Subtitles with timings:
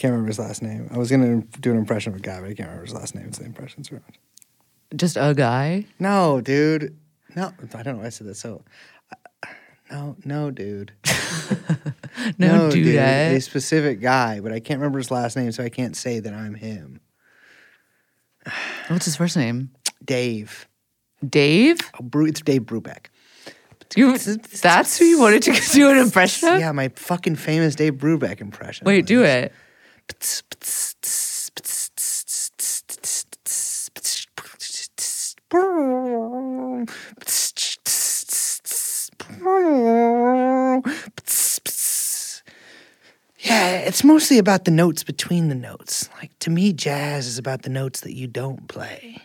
[0.00, 0.88] Can't remember his last name.
[0.90, 3.14] I was gonna do an impression of a guy, but I can't remember his last
[3.14, 3.26] name.
[3.26, 4.16] It's the impressions around.
[4.96, 5.84] Just a guy.
[5.98, 6.96] No, dude.
[7.36, 8.00] No, I don't know.
[8.00, 8.36] why I said that.
[8.36, 8.62] So,
[9.12, 9.48] uh,
[9.90, 10.92] no, no, dude.
[12.38, 12.96] No, do dude.
[12.96, 16.32] A specific guy, but I can't remember his last name, so I can't say that
[16.32, 17.00] I'm him.
[18.88, 19.70] What's his first name?
[20.02, 20.66] Dave.
[21.26, 21.78] Dave.
[22.00, 23.06] Oh, Bru- it's Dave Brubeck.
[23.96, 26.60] You, that's who you wanted to do an impression of?
[26.60, 28.86] Yeah, my fucking famous Dave Brubeck impression.
[28.86, 29.52] Wait, do it.
[43.38, 46.08] Yeah, it's mostly about the notes between the notes.
[46.18, 49.22] Like to me, jazz is about the notes that you don't play.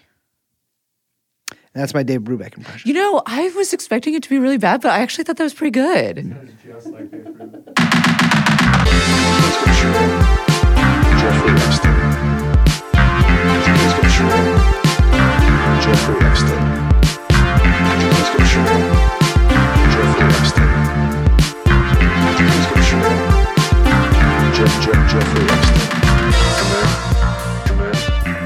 [1.52, 2.88] And that's my Dave Brubeck impression.
[2.88, 5.44] You know, I was expecting it to be really bad, but I actually thought that
[5.44, 6.34] was pretty good.
[11.26, 11.98] Jeffrey Epstein.
[13.50, 14.16] Let's.
[15.84, 16.62] Jeffrey Epstein.
[18.12, 18.30] Let's.
[19.90, 20.70] Jeffrey Epstein.
[22.76, 22.94] Let's.
[24.56, 25.90] Jeff, Jeff, Jeffrey Epstein.
[27.66, 27.96] Come in.
[28.06, 28.46] Come in.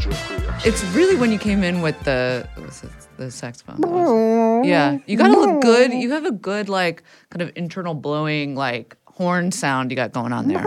[0.00, 0.66] Jeffrey Epstein.
[0.66, 4.62] It's really when you came in with the what was it, the saxophone.
[4.64, 5.94] Yeah, you got a look good.
[5.94, 10.32] You have a good like kind of internal blowing like horn sound you got going
[10.32, 10.64] on there.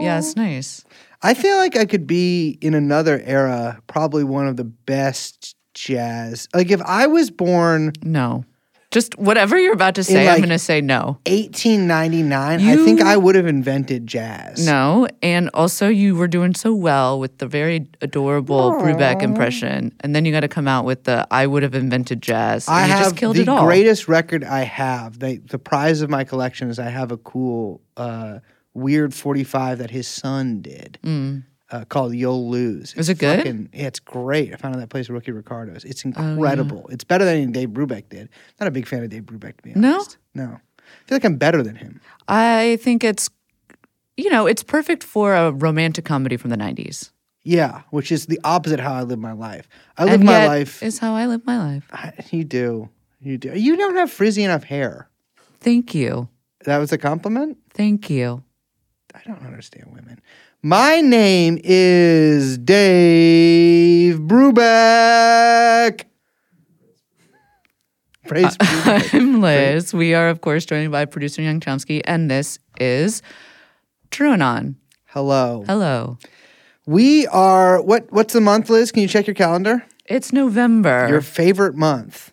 [0.00, 0.84] Yeah, it's nice.
[1.22, 6.48] I feel like I could be in another era, probably one of the best jazz.
[6.54, 8.44] Like if I was born No,
[8.90, 11.18] just whatever you're about to say, I'm going to say no.
[11.26, 14.64] 1899, I think I would have invented jazz.
[14.64, 20.14] No, and also you were doing so well with the very adorable Brubeck impression, and
[20.14, 22.92] then you got to come out with the "I would have invented jazz." I you
[22.92, 23.64] have just killed the it all.
[23.64, 25.18] greatest record I have.
[25.18, 28.38] The, the prize of my collection is I have a cool, uh,
[28.74, 30.98] weird 45 that his son did
[31.70, 32.92] uh, called You'll Lose.
[32.94, 32.98] Mm.
[32.98, 33.38] Is It's it good?
[33.38, 34.52] fucking- yeah, it's great.
[34.52, 35.84] I found it that place, Rooky Ricardo's.
[35.84, 36.86] It's Oh, incredible.
[36.90, 38.28] It's better than anything Dave Brubeck did.
[38.60, 39.94] Not a big fan of Dave Brubeck, to be No?
[39.94, 40.18] honest.
[40.34, 40.44] No?
[40.46, 40.52] No.
[40.52, 42.00] I feel like I'm better than him.
[42.28, 43.28] I think it's,
[44.16, 47.10] you know, it's perfect for a romantic comedy from the '90s.
[47.42, 49.68] Yeah, which is the opposite how I live my life.
[49.98, 50.82] I live my life.
[50.82, 51.88] is how I live my life.
[51.92, 52.88] I- You do.
[53.20, 53.52] You do.
[53.58, 55.08] You don't have frizzy enough hair.
[55.60, 56.28] Thank you,
[56.64, 57.58] That was a compliment?
[57.74, 58.44] thank you.
[59.14, 60.20] I don't understand women.
[60.66, 66.06] My name is Dave Brubeck.
[68.26, 69.14] Praise Brubeck.
[69.14, 69.94] I'm Liz.
[69.94, 73.22] We are, of course, joined by producer Young Chomsky, and this is
[74.10, 74.74] TrueAnon.
[75.04, 75.62] Hello.
[75.68, 76.18] Hello.
[76.84, 78.90] We are what what's the month, Liz?
[78.90, 79.86] Can you check your calendar?
[80.06, 81.06] It's November.
[81.08, 82.32] Your favorite month.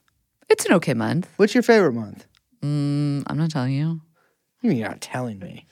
[0.49, 1.29] it's an okay month.
[1.37, 2.25] What's your favorite month?
[2.63, 4.01] Mm, I'm not telling you.
[4.61, 5.67] You mean you're not telling me.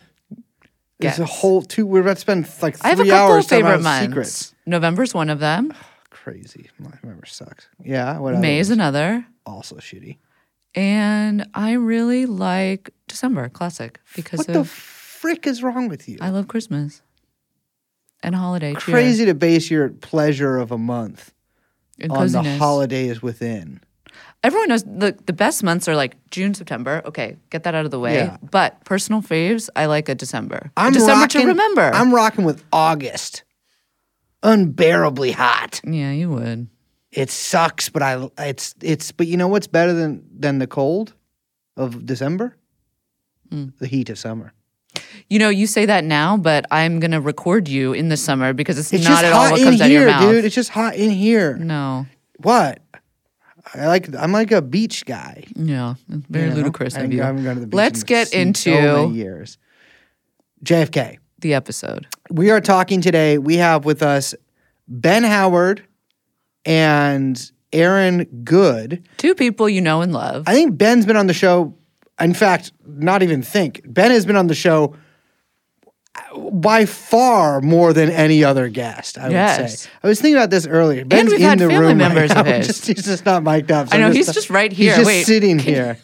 [1.09, 3.45] It's a whole two we're about to spend like three I have a couple hours
[3.45, 4.05] of talking favorite about months.
[4.07, 4.55] secrets.
[4.65, 5.73] November's one of them.
[6.09, 6.69] Crazy.
[6.79, 7.67] My memory sucks.
[7.83, 9.25] Yeah, what May is another.
[9.45, 10.17] also shitty.
[10.75, 16.17] And I really like December, classic, because What of the frick is wrong with you?
[16.21, 17.01] I love Christmas
[18.23, 21.33] and holiday cheer Crazy to base your pleasure of a month
[21.99, 22.59] and on the coziness.
[22.59, 23.81] holidays within.
[24.43, 27.01] Everyone knows the the best months are like June, September.
[27.05, 28.15] Okay, get that out of the way.
[28.15, 28.37] Yeah.
[28.41, 30.71] But personal faves, I like a December.
[30.77, 31.91] A I'm December rocking, to remember.
[31.93, 33.43] I'm rocking with August.
[34.43, 35.81] Unbearably hot.
[35.83, 36.67] yeah, you would.
[37.11, 41.13] It sucks, but I it's it's but you know what's better than than the cold
[41.77, 42.57] of December?
[43.51, 43.65] Hmm.
[43.79, 44.53] The heat of summer.
[45.29, 48.79] You know, you say that now, but I'm gonna record you in the summer because
[48.79, 50.21] it's, It's not at all what comes out of here, your mouth.
[50.31, 50.45] dude.
[50.45, 51.55] It's just hot in here.
[51.57, 52.07] no,
[52.37, 52.79] What?
[53.73, 55.43] I like I'm like a beach guy.
[55.55, 56.55] yeah, it's very you know?
[56.57, 57.21] ludicrous of you.
[57.21, 59.57] I haven't gone to the beach Let's in get so into many years.
[60.63, 61.17] JFK.
[61.39, 62.07] the episode.
[62.29, 63.37] We are talking today.
[63.37, 64.35] We have with us
[64.87, 65.83] Ben Howard
[66.65, 69.07] and Aaron Good.
[69.17, 70.43] Two people you know and love.
[70.47, 71.73] I think Ben's been on the show.
[72.19, 73.81] In fact, not even think.
[73.85, 74.95] Ben has been on the show
[76.51, 79.89] by far more than any other guest, I would say.
[80.03, 81.05] I was thinking about this earlier.
[81.05, 82.53] Ben's we've in had the family room members right of now.
[82.57, 82.67] his.
[82.67, 83.89] Just, he's just not mic'd up.
[83.89, 84.91] so I know, I'm he's just right here.
[84.91, 85.97] He's just Wait, sitting here.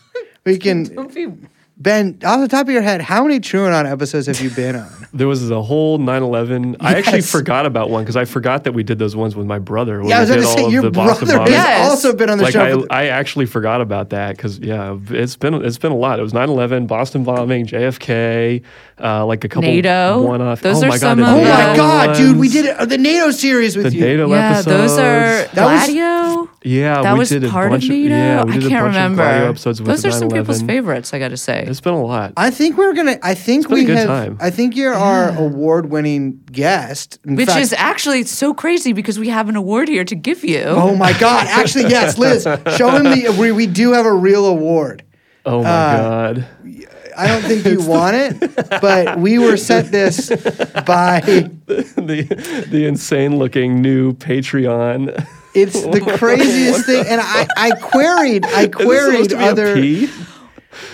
[0.45, 0.83] We can.
[0.95, 1.47] Don't be-
[1.79, 4.89] Ben, off the top of your head, how many TrueAnon episodes have you been on?
[5.13, 6.75] There was a whole 9/11.
[6.79, 9.57] I actually forgot about one because I forgot that we did those ones with my
[9.57, 10.03] brother.
[10.03, 11.55] Yeah, I was we going to say your the Boston brother bombings.
[11.55, 11.89] has Yes.
[11.89, 12.61] also been on the like show.
[12.61, 16.19] I, the- I actually forgot about that because yeah, it's been it's been a lot.
[16.19, 18.61] It was 9/11, Boston bombing, JFK,
[19.01, 20.21] uh, like a couple NATO.
[20.21, 20.61] one off.
[20.61, 22.77] Those oh are my some god, of oh my NATO God, dude, we did it,
[22.77, 24.01] uh, the NATO series with the you.
[24.01, 24.65] NATO yeah, episodes.
[24.65, 26.49] those are That was- Gladio.
[26.63, 28.15] yeah, that we was did a part bunch of of, NATO.
[28.15, 29.23] yeah, we I did a can't bunch remember.
[29.23, 31.13] Of Gladio episodes with those are some people's favorites.
[31.13, 31.66] I got to say.
[31.67, 32.33] It's been a lot.
[32.37, 33.17] I think we're gonna.
[33.21, 34.07] I think been a we good have.
[34.07, 34.37] time.
[34.39, 37.19] I think you're our award-winning guest.
[37.25, 40.43] In Which fact- is actually so crazy because we have an award here to give
[40.43, 40.61] you.
[40.61, 41.47] Oh my God!
[41.47, 43.35] Actually, yes, Liz, show him the.
[43.37, 45.03] We, we do have a real award.
[45.45, 46.47] oh my uh, god.
[47.17, 51.21] I don't think you want it, but we were sent this by.
[51.65, 55.25] the the insane looking new Patreon.
[55.53, 58.45] It's the craziest thing, and I, I queried.
[58.45, 59.75] I Is this queried to be a other.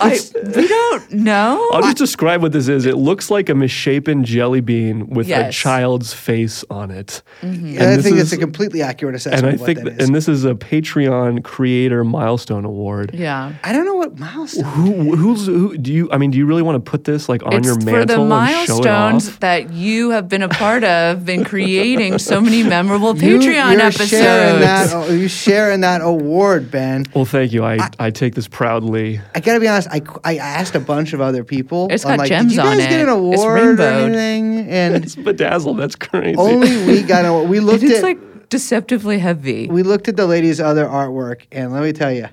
[0.00, 0.18] I,
[0.56, 1.70] we don't know.
[1.72, 2.86] I'll just describe what this is.
[2.86, 7.22] It looks like a misshapen jelly bean with a child's face on it.
[7.42, 7.66] Mm-hmm.
[7.78, 10.02] And I think is- it's a completely accurate assessment And I of think, that th-
[10.02, 13.12] and this is a Patreon Creator Milestone Award.
[13.14, 13.52] yeah.
[13.62, 14.64] I don't know what milestone.
[14.64, 15.76] Who, who's who?
[15.78, 16.10] Do you?
[16.12, 18.06] I mean, do you really want to put this like on It's your for mantle
[18.28, 22.40] the and show it milestones that you have been a part of in creating so
[22.40, 24.10] many memorable You- Patreon you're episodes.
[24.10, 27.04] Sharing that, oh, you sharing that award, Ben.
[27.14, 27.64] Well, thank you.
[27.64, 29.20] I, I, take this proudly.
[29.34, 29.73] I gotta be honest.
[29.90, 31.88] I, I asked a bunch of other people.
[31.90, 33.08] It's I'm got like, gems Did you on guys get it.
[33.08, 34.68] an It's award or rainbowed." anything?
[34.70, 35.78] And It's bedazzled.
[35.78, 36.36] That's crazy.
[36.36, 37.48] only we got an.
[37.48, 39.66] We looked it's at like deceptively heavy.
[39.68, 42.28] we looked at the lady's other artwork, and let me tell you,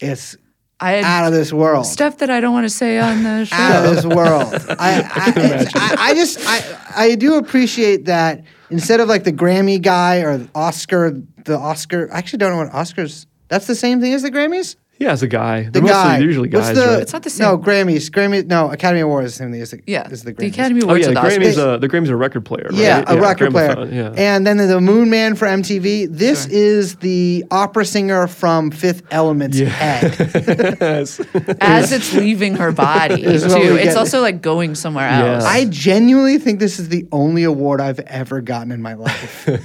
[0.00, 0.36] it's
[0.82, 1.84] I had out of this world.
[1.86, 3.54] stuff that I don't want to say on the show.
[3.56, 4.54] out of this world.
[4.78, 6.62] I, I, it's- I, I just I,
[6.96, 12.08] I do appreciate that instead of like the Grammy guy or the Oscar, the Oscar.
[12.12, 13.26] I actually don't know what Oscars.
[13.48, 14.76] That's the same thing as the Grammys.
[15.00, 15.62] Yeah, as a guy.
[15.64, 16.18] The They're mostly guy.
[16.18, 17.00] usually What's guys, the, right?
[17.02, 17.46] It's not the same.
[17.46, 17.62] No, same.
[17.64, 18.10] Grammys.
[18.10, 18.46] Grammy.
[18.46, 20.52] No, Academy Awards is the same thing as the yeah, Is the, the, Grammys.
[20.52, 21.54] Academy Oh yeah, the the Grammys.
[21.54, 21.58] Oscars.
[21.58, 22.66] Uh, the Grammys are a record player.
[22.70, 22.78] Right?
[22.78, 23.88] Yeah, a record player.
[23.90, 24.12] Yeah.
[24.16, 26.08] And then the Moon Man for MTV.
[26.10, 30.16] This is the opera singer from Fifth Element's head.
[30.80, 31.18] yes.
[31.62, 33.28] As it's leaving her body too.
[33.30, 35.34] It's also like going somewhere Yeah.
[35.36, 35.44] else.
[35.44, 39.48] I genuinely think this is the only award I've ever gotten in my life.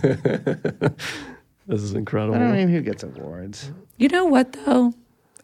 [1.67, 2.35] This is incredible.
[2.35, 3.71] I don't mean who gets awards.
[3.97, 4.93] you know what though?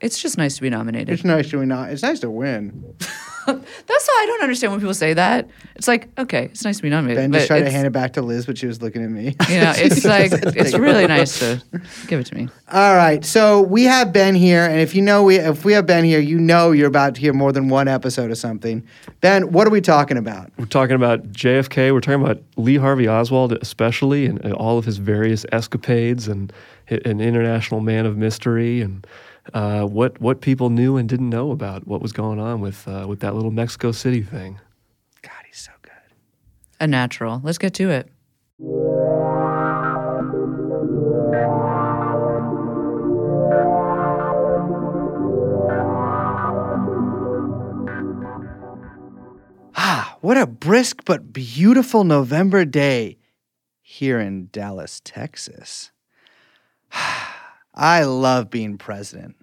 [0.02, 1.10] It's just nice to be nominated.
[1.10, 1.92] It's nice to be not.
[1.92, 2.96] It's nice to win.
[3.48, 5.50] That's why I don't understand when people say that.
[5.76, 7.22] It's like, okay, it's nice to be nominated.
[7.24, 9.04] Ben but just tried to it's- hand it back to Liz, but she was looking
[9.04, 9.36] at me.
[9.50, 11.62] You know, it's like it's really nice to
[12.08, 12.50] give it to me.
[12.72, 15.86] All right, so we have Ben here, and if you know we if we have
[15.86, 18.84] Ben here, you know you're about to hear more than one episode of something.
[19.22, 20.52] Ben, what are we talking about?
[20.58, 21.94] We're talking about JFK.
[21.94, 26.54] We're talking about Lee Harvey Oswald, especially, and, and all of his various escapades, and
[26.90, 29.06] an international man of mystery, and
[29.54, 33.06] uh, what what people knew and didn't know about what was going on with uh,
[33.08, 34.60] with that little Mexico City thing.
[35.22, 35.92] God, he's so good.
[36.80, 37.42] A natural.
[37.44, 38.12] Let's get to it.
[49.76, 53.18] Ah, what a brisk but beautiful November day
[53.82, 55.92] here in Dallas, Texas.
[57.74, 59.36] I love being president.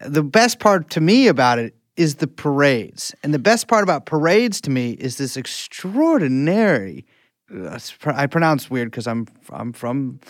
[0.00, 3.14] The best part to me about it is the parades.
[3.22, 7.06] And the best part about parades to me is this extraordinary
[7.52, 10.20] uh, I pronounce weird because I'm I'm from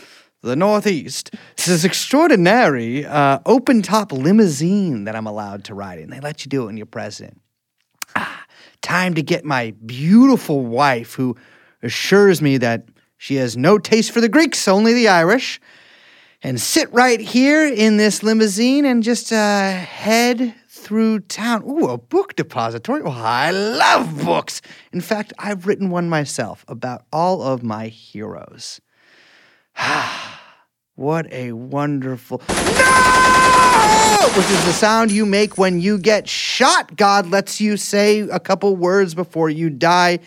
[0.43, 1.35] the Northeast.
[1.53, 6.09] It's this extraordinary uh, open top limousine that I'm allowed to ride in.
[6.09, 7.43] They let you do it when you're president
[8.83, 11.37] time to get my beautiful wife, who
[11.83, 12.87] assures me that
[13.19, 15.61] she has no taste for the Greeks, only the Irish,
[16.43, 21.63] and sit right here in this limousine and just uh, head through town.
[21.65, 23.03] Ooh, a book depository.
[23.05, 24.63] Oh, I love books.
[24.93, 28.81] In fact, I've written one myself about all of my heroes.
[30.97, 32.43] What a wonderful.
[32.47, 34.29] No!
[34.37, 36.95] Which is the sound you make when you get shot.
[36.95, 40.19] God lets you say a couple words before you die.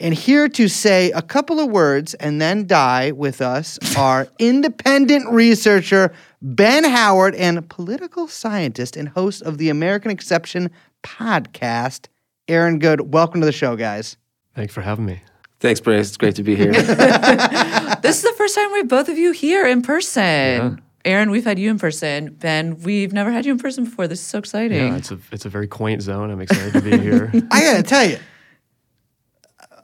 [0.00, 5.28] And here to say a couple of words and then die with us are independent
[5.30, 10.70] researcher Ben Howard and political scientist and host of the American Exception
[11.02, 12.06] podcast,
[12.48, 13.12] Aaron Good.
[13.12, 14.16] Welcome to the show, guys.
[14.54, 15.20] Thanks for having me.
[15.58, 16.08] Thanks, Brace.
[16.08, 16.72] It's great to be here.
[18.00, 20.80] This is the first time we have both of you here in person.
[21.04, 22.32] Aaron, we've had you in person.
[22.32, 24.08] Ben, we've never had you in person before.
[24.08, 24.78] This is so exciting.
[24.78, 26.30] Yeah, it's a it's a very quaint zone.
[26.30, 27.30] I'm excited to be here.
[27.50, 28.18] I gotta tell you,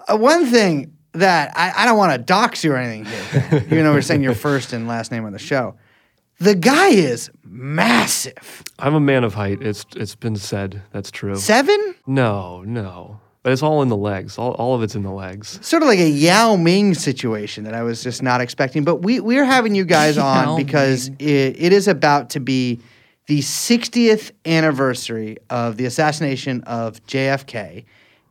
[0.06, 3.84] uh, one thing that I, I don't want to dox you or anything here, even
[3.84, 5.76] though we're saying your first and last name on the show.
[6.38, 8.62] The guy is massive.
[8.78, 9.62] I'm a man of height.
[9.62, 10.82] It's it's been said.
[10.92, 11.36] That's true.
[11.36, 11.94] Seven?
[12.06, 13.20] No, no.
[13.42, 14.38] But it's all in the legs.
[14.38, 15.64] All, all of it's in the legs.
[15.64, 18.82] Sort of like a Yao Ming situation that I was just not expecting.
[18.82, 22.80] But we, we're having you guys on Yao because it, it is about to be
[23.26, 27.84] the 60th anniversary of the assassination of JFK.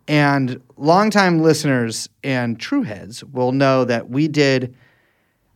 [0.08, 4.76] And longtime listeners and true heads will know that we did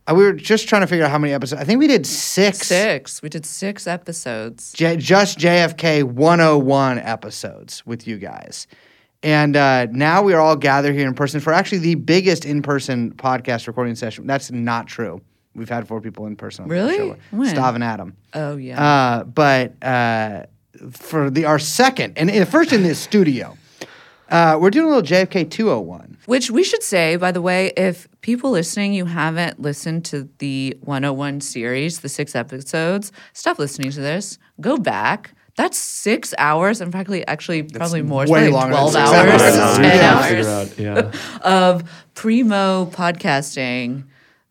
[0.08, 1.60] Uh, we were just trying to figure out how many episodes.
[1.60, 2.66] I think we did six.
[2.66, 3.22] Six.
[3.22, 4.72] We did six episodes.
[4.72, 8.66] J- just JFK 101 episodes with you guys.
[9.22, 12.62] And uh, now we are all gathered here in person for actually the biggest in
[12.62, 14.26] person podcast recording session.
[14.26, 15.20] That's not true.
[15.54, 16.62] We've had four people in person.
[16.64, 16.96] On the Really?
[16.96, 17.16] show.
[17.30, 17.54] When?
[17.54, 18.16] Stav and Adam.
[18.34, 18.82] Oh yeah.
[18.82, 20.46] Uh, but uh,
[20.90, 23.56] for the our second, and, and first in this studio,
[24.30, 26.18] uh, we're doing a little JFK 201.
[26.26, 30.76] Which we should say, by the way, if people listening, you haven't listened to the
[30.82, 34.38] 101 series, the six episodes, stop listening to this.
[34.60, 35.34] Go back.
[35.56, 38.22] That's six hours, and frankly, actually, probably more.
[38.22, 39.78] Way probably longer than 12 six hours, hours.
[39.78, 41.12] we 10 gotta hours yeah.
[41.42, 44.04] of primo podcasting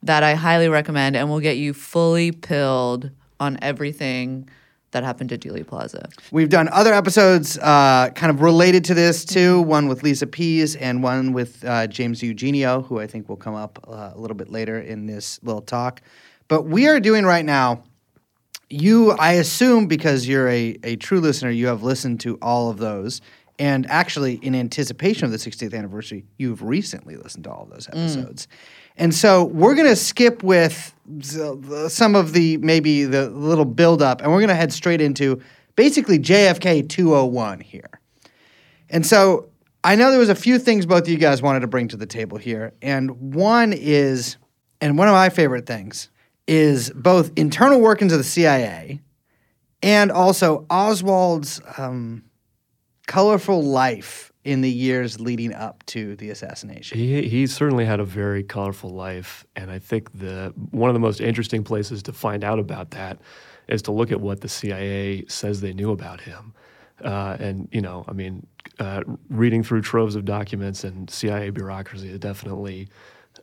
[0.03, 4.49] that I highly recommend and will get you fully pilled on everything
[4.91, 6.09] that happened at Dealey Plaza.
[6.31, 9.61] We've done other episodes uh, kind of related to this too.
[9.61, 13.55] One with Lisa Pease and one with uh, James DiEugenio, who I think will come
[13.55, 16.01] up uh, a little bit later in this little talk.
[16.47, 17.83] But we are doing right now.
[18.71, 22.77] You, I assume, because you're a, a true listener, you have listened to all of
[22.77, 23.21] those.
[23.57, 27.87] And actually, in anticipation of the 60th anniversary, you've recently listened to all of those
[27.89, 28.47] episodes.
[28.99, 30.93] And so we're going to skip with
[31.87, 35.41] some of the maybe the little build up, and we're going to head straight into
[35.75, 37.89] basically JFK 201 here.
[38.89, 39.47] And so
[39.85, 41.97] I know there was a few things both of you guys wanted to bring to
[41.97, 42.73] the table here.
[42.81, 44.35] And one is,
[44.81, 46.09] and one of my favorite things
[46.45, 48.99] is both internal workings of the CIA
[49.81, 52.25] and also Oswald's um,
[53.07, 56.97] colorful life in the years leading up to the assassination.
[56.97, 60.99] He he certainly had a very colorful life, and I think the one of the
[60.99, 63.19] most interesting places to find out about that
[63.67, 66.53] is to look at what the CIA says they knew about him.
[67.03, 68.45] Uh, and you know, I mean,
[68.79, 72.87] uh, reading through troves of documents and CIA bureaucracy is definitely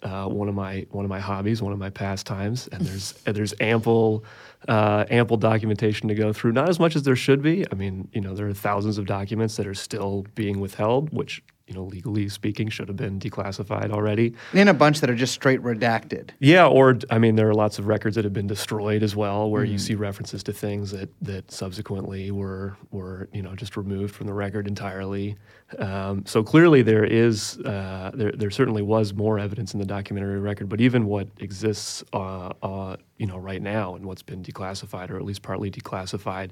[0.02, 2.68] uh, one of my one of my hobbies, one of my pastimes.
[2.68, 4.24] And there's there's ample
[4.68, 6.52] uh, ample documentation to go through.
[6.52, 7.64] Not as much as there should be.
[7.70, 11.42] I mean, you know, there are thousands of documents that are still being withheld, which
[11.66, 14.34] you know, legally speaking, should have been declassified already.
[14.52, 16.30] And a bunch that are just straight redacted.
[16.38, 19.50] Yeah, or I mean, there are lots of records that have been destroyed as well,
[19.50, 24.14] where you see references to things that that subsequently were were you know just removed
[24.14, 25.36] from the record entirely.
[25.78, 30.38] Um, so clearly, there is uh, there there certainly was more evidence in the documentary
[30.38, 35.10] record, but even what exists, uh, uh, you know, right now and what's been declassified
[35.10, 36.50] or at least partly declassified,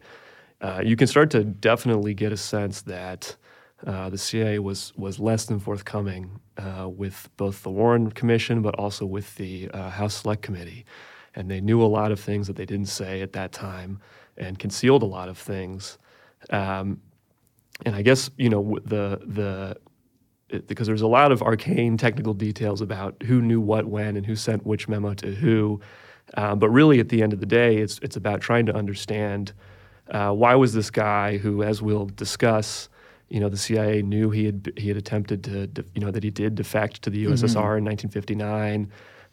[0.60, 3.36] uh, you can start to definitely get a sense that.
[3.86, 8.74] Uh, the CIA was was less than forthcoming uh, with both the Warren Commission, but
[8.76, 10.86] also with the uh, House Select Committee,
[11.34, 14.00] and they knew a lot of things that they didn't say at that time,
[14.38, 15.98] and concealed a lot of things.
[16.50, 17.00] Um,
[17.84, 19.76] and I guess you know the the
[20.48, 24.24] it- because there's a lot of arcane technical details about who knew what when and
[24.24, 25.80] who sent which memo to who.
[26.36, 29.52] Um, but really, at the end of the day, it's it's about trying to understand
[30.10, 32.88] uh, why was this guy who, as we'll discuss,
[33.28, 36.22] you know, the CIA knew he had he had attempted to, de- you know, that
[36.22, 38.90] he did defect to the USSR in 1959.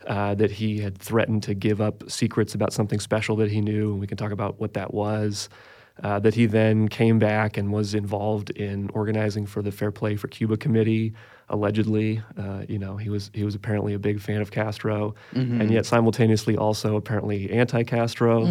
[0.07, 3.91] Uh, that he had threatened to give up secrets about something special that he knew,
[3.91, 5.47] and we can talk about what that was.
[6.03, 10.15] Uh, that he then came back and was involved in organizing for the Fair Play
[10.15, 11.13] for Cuba committee.
[11.49, 15.13] Allegedly, uh, you know, he was he was apparently a big fan of Castro,
[15.61, 18.45] and yet simultaneously also apparently anti-Castro.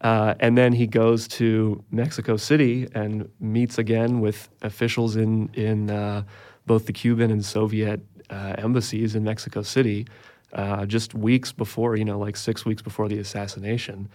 [0.00, 5.90] Uh, and then he goes to Mexico City and meets again with officials in in
[5.90, 6.22] uh,
[6.66, 10.06] both the Cuban and Soviet uh, embassies in Mexico City,
[10.54, 14.08] uh, just weeks before, you know, like six weeks before the assassination.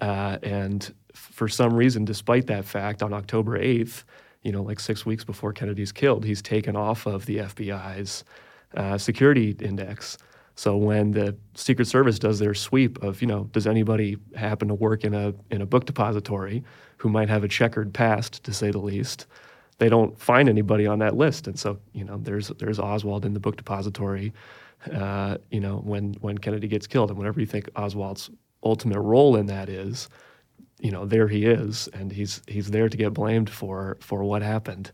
[0.00, 4.04] Uh, and for some reason, despite that fact, on October 8th,
[4.42, 8.24] you know, like six weeks before Kennedy's killed, he's taken off of the FBI's
[8.98, 10.18] security index.
[10.56, 14.74] So when the Secret Service does their sweep of, you know, does anybody happen to
[14.74, 16.62] work in a in a book depository
[16.98, 19.26] who might have a checkered past, to say the least,
[19.78, 21.46] they don't find anybody on that list.
[21.46, 24.32] And so, you know, there's there's Oswald in the book depository,
[24.92, 28.30] uh, you know, when when Kennedy gets killed, and whatever you think Oswald's
[28.62, 30.08] ultimate role in that is,
[30.78, 34.42] you know, there he is, and he's he's there to get blamed for for what
[34.42, 34.92] happened.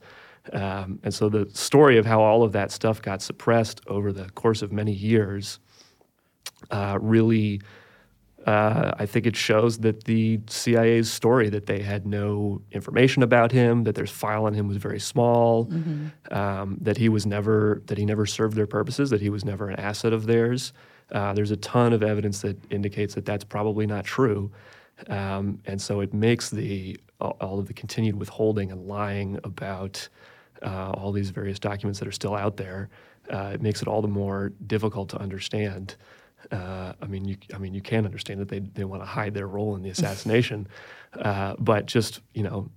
[0.53, 4.29] Um, and so the story of how all of that stuff got suppressed over the
[4.31, 5.61] course of many years
[6.71, 7.61] uh, really,
[8.47, 13.53] uh, I think it shows that the CIA's story that they had no information about
[13.53, 15.71] him, that their file on him was very small,
[16.31, 19.69] um, that he was never that he never served their purposes, that he was never
[19.69, 20.73] an asset of theirs.
[21.13, 24.51] Uh, there's a ton of evidence that indicates that that's probably not true.
[25.09, 30.09] Um, and so it makes the all all of the continued withholding and lying about
[30.63, 32.89] uh, all these various documents that are still out there.
[33.31, 35.97] Uh, it makes it all the more difficult to understand.
[36.51, 39.35] Uh, I mean, you, I mean, you can understand that they, they want to hide
[39.35, 40.67] their role in the assassination,
[41.21, 42.71] uh, but just you know,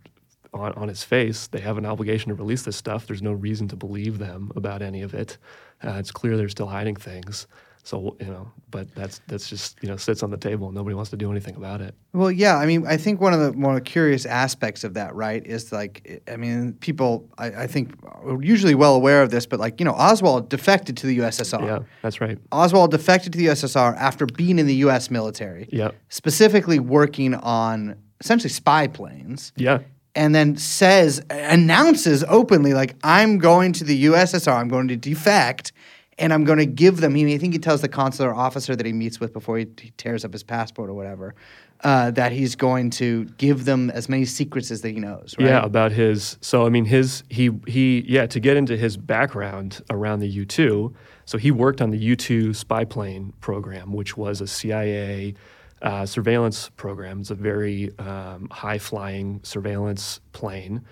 [0.54, 3.08] on, on its face, they have an obligation to release this stuff.
[3.08, 5.38] There's no reason to believe them about any of it.
[5.84, 7.48] Uh, it's clear they're still hiding things.
[7.86, 10.96] So you know, but that's that's just you know sits on the table and nobody
[10.96, 11.94] wants to do anything about it.
[12.14, 12.56] Well, yeah.
[12.58, 16.22] I mean, I think one of the more curious aspects of that, right, is like,
[16.32, 19.86] I mean, people, I, I think, are usually well aware of this, but like, you
[19.86, 21.66] know, Oswald defected to the USSR.
[21.66, 22.38] Yeah, that's right.
[22.54, 25.12] Oswald defected to the USSR after being in the U.S.
[25.12, 29.52] military, Yeah, specifically working on essentially spy planes.
[29.58, 29.80] yeah,
[30.16, 35.74] and then says announces openly like I'm going to the USSR, I'm going to defect,
[36.18, 37.16] and I'm going to give them.
[37.16, 39.92] He, I think he tells the consular officer that he meets with before he, he
[39.98, 41.36] tears up his passport or whatever
[41.84, 45.36] uh, that he's going to give them as many secrets as he knows.
[45.38, 45.48] Right?
[45.48, 46.38] Yeah, about his.
[46.42, 48.26] So I mean, his he he yeah.
[48.28, 50.94] To get into his background around the U two,
[51.26, 55.36] so he worked on the U two spy plane program, which was a CIA
[55.82, 57.20] uh, surveillance program.
[57.20, 60.84] It's a very um, high flying surveillance plane.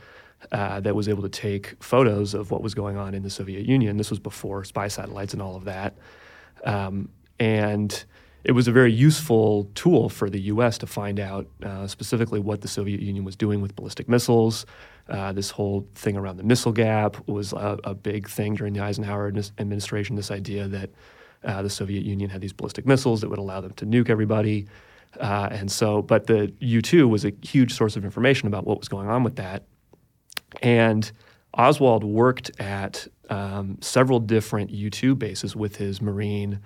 [0.52, 3.66] Uh, that was able to take photos of what was going on in the Soviet
[3.66, 3.96] Union.
[3.96, 5.96] This was before spy satellites and all of that.
[6.66, 8.04] Um, and
[8.44, 10.78] it was a very useful tool for the U.S.
[10.80, 14.66] to find out uh, specifically what the Soviet Union was doing with ballistic missiles.
[15.08, 18.80] Uh, this whole thing around the missile gap was a, a big thing during the
[18.80, 20.16] Eisenhower administration.
[20.16, 20.90] This idea that
[21.44, 24.68] uh, the Soviet Union had these ballistic missiles that would allow them to nuke everybody.
[25.20, 28.80] Uh, and so, but the U 2 was a huge source of information about what
[28.80, 29.64] was going on with that.
[30.62, 31.12] And
[31.54, 36.60] Oswald worked at um, several different U 2 bases with his Marine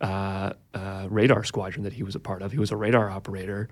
[0.00, 2.52] uh, uh, radar squadron that he was a part of.
[2.52, 3.68] He was a radar operator.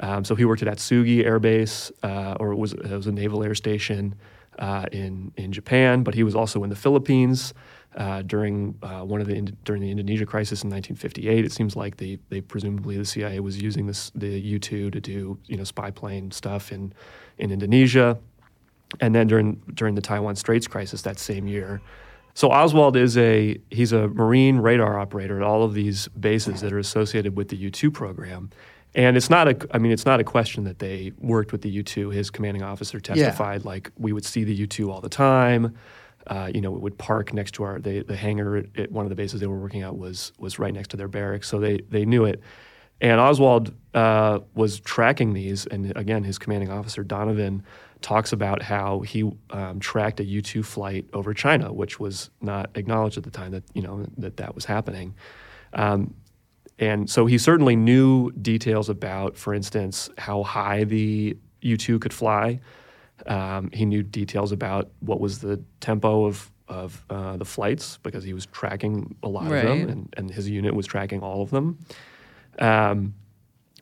[0.00, 3.12] Um, so he worked at Atsugi Air Base, uh, or it was, it was a
[3.12, 4.14] naval air station
[4.58, 7.54] uh, in, in Japan, but he was also in the Philippines.
[7.94, 11.98] Uh, during uh, one of the during the Indonesia crisis in 1958, it seems like
[11.98, 15.90] they they presumably the CIA was using this the U-2 to do you know spy
[15.90, 16.94] plane stuff in
[17.36, 18.18] in Indonesia
[19.00, 21.80] and then during during the Taiwan Straits crisis that same year.
[22.34, 26.72] So Oswald is a he's a Marine radar operator at all of these bases that
[26.72, 28.50] are associated with the U2 program.
[28.94, 31.82] And it's not a I mean it's not a question that they worked with the
[31.82, 32.12] U2.
[32.12, 35.76] His commanding officer testified like we would see the U2 all the time.
[36.28, 39.04] Uh, you know, it would park next to our they, the hangar at, at one
[39.04, 41.58] of the bases they were working at was was right next to their barracks, so
[41.58, 42.40] they they knew it.
[43.00, 47.64] And Oswald uh, was tracking these, and again, his commanding officer Donovan
[48.02, 52.70] talks about how he um, tracked a U two flight over China, which was not
[52.74, 55.14] acknowledged at the time that you know that that was happening.
[55.72, 56.14] Um,
[56.78, 62.12] and so he certainly knew details about, for instance, how high the U two could
[62.12, 62.60] fly.
[63.26, 68.24] Um, he knew details about what was the tempo of of uh, the flights because
[68.24, 71.50] he was tracking a lot of them, and, and his unit was tracking all of
[71.50, 71.78] them.
[72.58, 73.14] Um,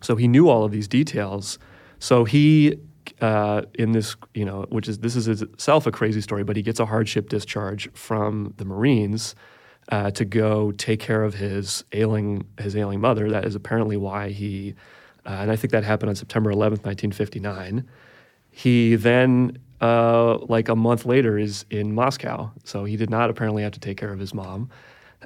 [0.02, 1.59] so he knew all of these details.
[1.98, 2.76] So he,
[3.20, 6.62] uh, in this, you know, which is this is itself a crazy story, but he
[6.62, 9.35] gets a hardship discharge from the Marines
[9.90, 13.30] uh, to go take care of his ailing his ailing mother.
[13.30, 14.74] That is apparently why he,
[15.26, 17.88] uh, and I think that happened on September 11th, 1959.
[18.50, 22.50] He then, uh, like a month later, is in Moscow.
[22.64, 24.70] So he did not apparently have to take care of his mom.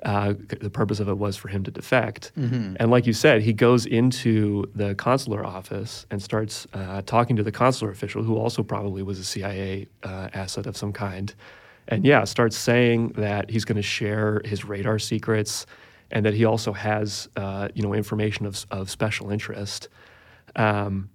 [0.03, 2.33] Uh, the purpose of it was for him to defect.
[2.81, 7.43] And like you said, he goes into the consular office and starts uh, talking to
[7.45, 11.33] the consular official, who also probably was a CIA uh, asset of some kind.
[11.87, 15.65] And yeah, starts saying that he's going to share his radar secrets
[16.11, 19.89] and that he also has, uh, you know, information of, of special interest.
[20.57, 21.09] Um,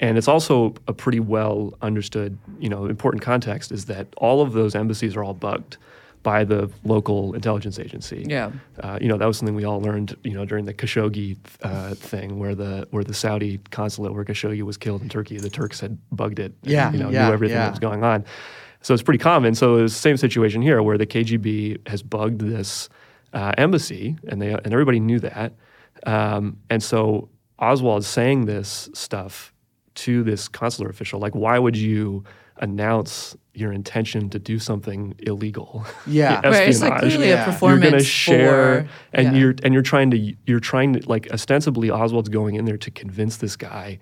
[0.00, 4.52] and it's also a pretty well understood, you know, important context is that all of
[4.52, 5.76] those embassies are all bugged
[6.22, 8.24] by the local intelligence agency.
[8.28, 8.52] Yeah.
[8.80, 11.94] Uh, you know, that was something we all learned, you know, during the Khashoggi uh,
[11.94, 15.80] thing, where the where the Saudi consulate where Khashoggi was killed in Turkey, the Turks
[15.80, 16.52] had bugged it.
[16.62, 17.64] and, Yeah, you know, yeah, knew everything yeah.
[17.64, 18.24] that was going on.
[18.82, 19.54] So it's pretty common.
[19.54, 22.88] So it's the same situation here, where the KGB has bugged this
[23.32, 25.52] uh, embassy, and they and everybody knew that.
[26.04, 29.52] Um, and so Oswald's saying this stuff
[29.94, 31.20] to this consular official.
[31.20, 32.24] Like, why would you
[32.58, 35.84] announce your intention to do something illegal?
[36.06, 36.40] Yeah.
[36.44, 37.34] Right, it's like clearly Yeah.
[37.34, 39.40] a You're performance you're going to share, for, and yeah.
[39.40, 42.90] you're and you're trying to you're trying to like ostensibly Oswald's going in there to
[42.90, 43.98] convince this guy.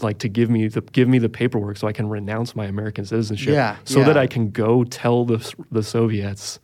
[0.00, 3.06] Like to give me the give me the paperwork so I can renounce my American
[3.06, 4.18] citizenship, Yeah, so that.
[4.18, 5.38] I can go tell the
[5.70, 6.60] the Soviets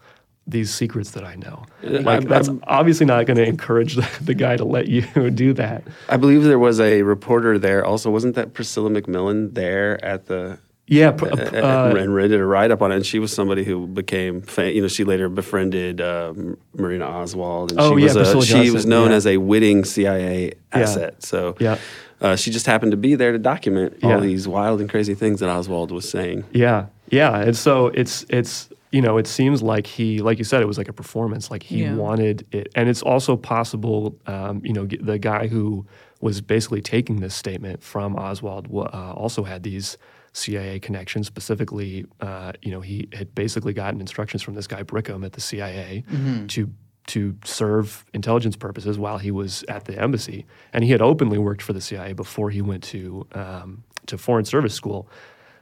[0.51, 1.65] these secrets that I know.
[1.83, 5.03] Like I'm- that's I'm- obviously not going to encourage the, the guy to let you
[5.31, 5.85] do that.
[6.09, 8.11] I believe there was a reporter there also.
[8.11, 12.71] Wasn't that Priscilla McMillan there at the Yeah, pr- and, uh, and did a write
[12.73, 12.97] up on it.
[12.97, 16.35] And she was somebody who became, fa- you know, she later befriended uh,
[16.75, 17.71] Marina Oswald.
[17.73, 19.17] And Oh, she yeah, was a, Priscilla she Johnson, was known yeah.
[19.17, 21.23] as a witting CIA asset.
[21.23, 21.79] So Yeah.
[22.21, 24.21] uh, she just happened to be there to document all Yeah.
[24.21, 26.45] these wild and crazy things that Oswald was saying.
[26.53, 30.63] Yeah, yeah, and so it's it's you know it seems like he like you said
[30.63, 31.95] it was like a performance like he Yeah.
[31.95, 35.87] wanted it, and it's also possible um, you know the guy who
[36.21, 39.97] was basically taking this statement from Oswald uh, also had these
[40.33, 41.27] CIA connections.
[41.27, 45.41] Specifically, uh, you know he had basically gotten instructions from this guy Brickham at the
[45.41, 46.05] CIA
[46.49, 46.71] to
[47.07, 51.63] to serve intelligence purposes while he was at the embassy, and he had openly worked
[51.63, 55.09] for the CIA before he went to um, to Foreign Service School.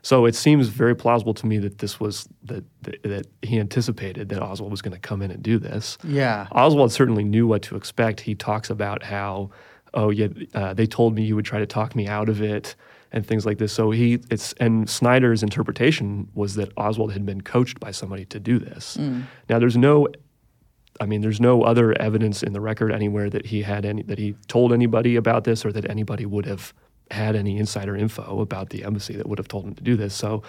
[0.03, 4.29] So it seems very plausible to me that this was that that, that he anticipated
[4.29, 5.99] that Oswald was going to come in and do this.
[6.05, 6.47] Yeah.
[6.53, 8.21] Oswald certainly knew what to expect.
[8.21, 9.51] He talks about how,
[9.95, 12.77] oh yeah, uh, they told me you would try to talk me out of it
[13.13, 13.73] and things like this.
[13.73, 18.41] So he it's and Snyder's interpretation was that Oswald had been coached by somebody to
[18.41, 18.97] do this.
[19.49, 20.09] Now there's no
[21.01, 24.19] I mean, there's no other evidence in the record anywhere that he had any that
[24.19, 26.75] he told anybody about this or that anybody would have
[27.11, 30.15] had any insider info about the embassy that would have told him to do this.
[30.15, 30.43] So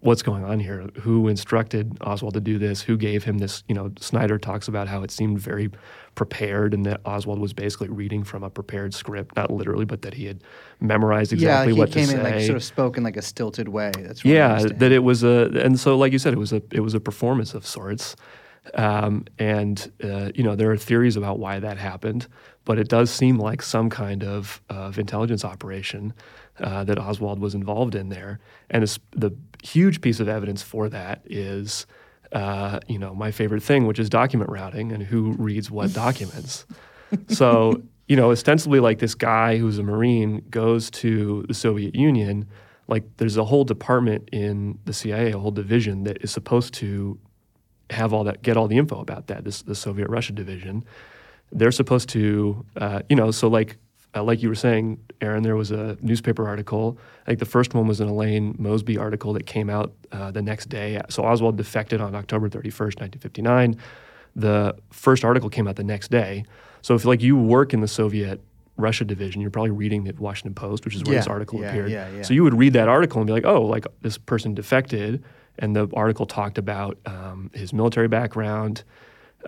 [0.00, 0.88] what's going on here?
[1.00, 2.82] Who instructed Oswald to do this?
[2.82, 3.62] Who gave him this?
[3.68, 5.70] You know, Snyder talks about how it seemed very
[6.14, 10.14] prepared and that Oswald was basically reading from a prepared script, not literally, but that
[10.14, 10.42] he had
[10.80, 13.16] memorized exactly yeah, he what came to in say like sort of spoke in like
[13.16, 13.92] a stilted way.
[13.96, 16.80] That's yeah that it was a and so like you said it was a it
[16.80, 18.16] was a performance of sorts
[18.74, 22.26] um, and uh, you know there are theories about why that happened
[22.70, 26.14] but it does seem like some kind of of intelligence operation
[26.60, 28.38] uh, that Oswald was involved in there.
[28.70, 31.84] And the huge piece of evidence for that is
[32.30, 36.64] uh, you know my favorite thing which is document routing and who reads what documents.
[37.26, 42.46] So you know ostensibly like this guy who's a marine goes to the soviet union
[42.86, 47.18] like there's a whole department in the cia a whole division that is supposed to
[47.90, 50.84] have all that get all the info about that this the soviet russia division
[51.52, 53.76] they're supposed to uh, you know so like
[54.14, 56.98] uh, like you were saying aaron there was a newspaper article.
[57.24, 60.42] I think the first one was an Aline Mosby article that came out uh, the
[60.42, 61.00] next day.
[61.08, 63.76] So oswald defected on october 31st 1959
[64.36, 66.44] the first article came out the next day.
[66.82, 68.40] So if like you work in the soviet
[68.76, 71.90] russia division you're probably reading the washington post which is where this article yeah, appeared.
[71.90, 72.22] yeah, yeah.
[72.22, 75.22] so you would read that article and be like oh like this person defected.
[75.58, 78.82] And the article talked about um, his military background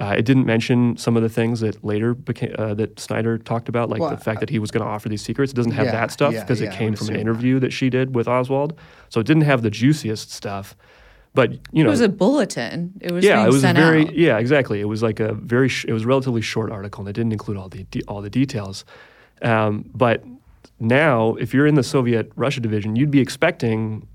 [0.00, 3.68] uh, it didn't mention some of the things that later became uh, that Snyder talked
[3.68, 5.52] about, like Well, the fact that he was going to offer these secrets.
[5.52, 7.90] It doesn't have Yeah, that stuff because yeah, it came from an interview that she
[7.90, 8.78] did with Oswald.
[9.10, 10.74] So it didn't have the juiciest stuff.
[11.34, 12.92] But you know, It was a bulletin.
[13.00, 14.14] It was yeah, being it was a very out.
[14.14, 14.80] yeah, exactly.
[14.80, 17.32] It was like a very sh- it was a relatively short article and it didn't
[17.32, 18.84] include all the de- all the details.
[19.40, 20.24] Um, but
[20.78, 24.06] now, if you're in the Soviet Russia division, you'd be expecting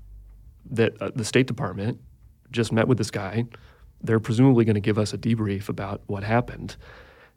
[0.70, 1.98] that uh, the State Department
[2.50, 3.44] just met with this guy.
[4.02, 6.76] They're presumably going to give us a debrief about what happened,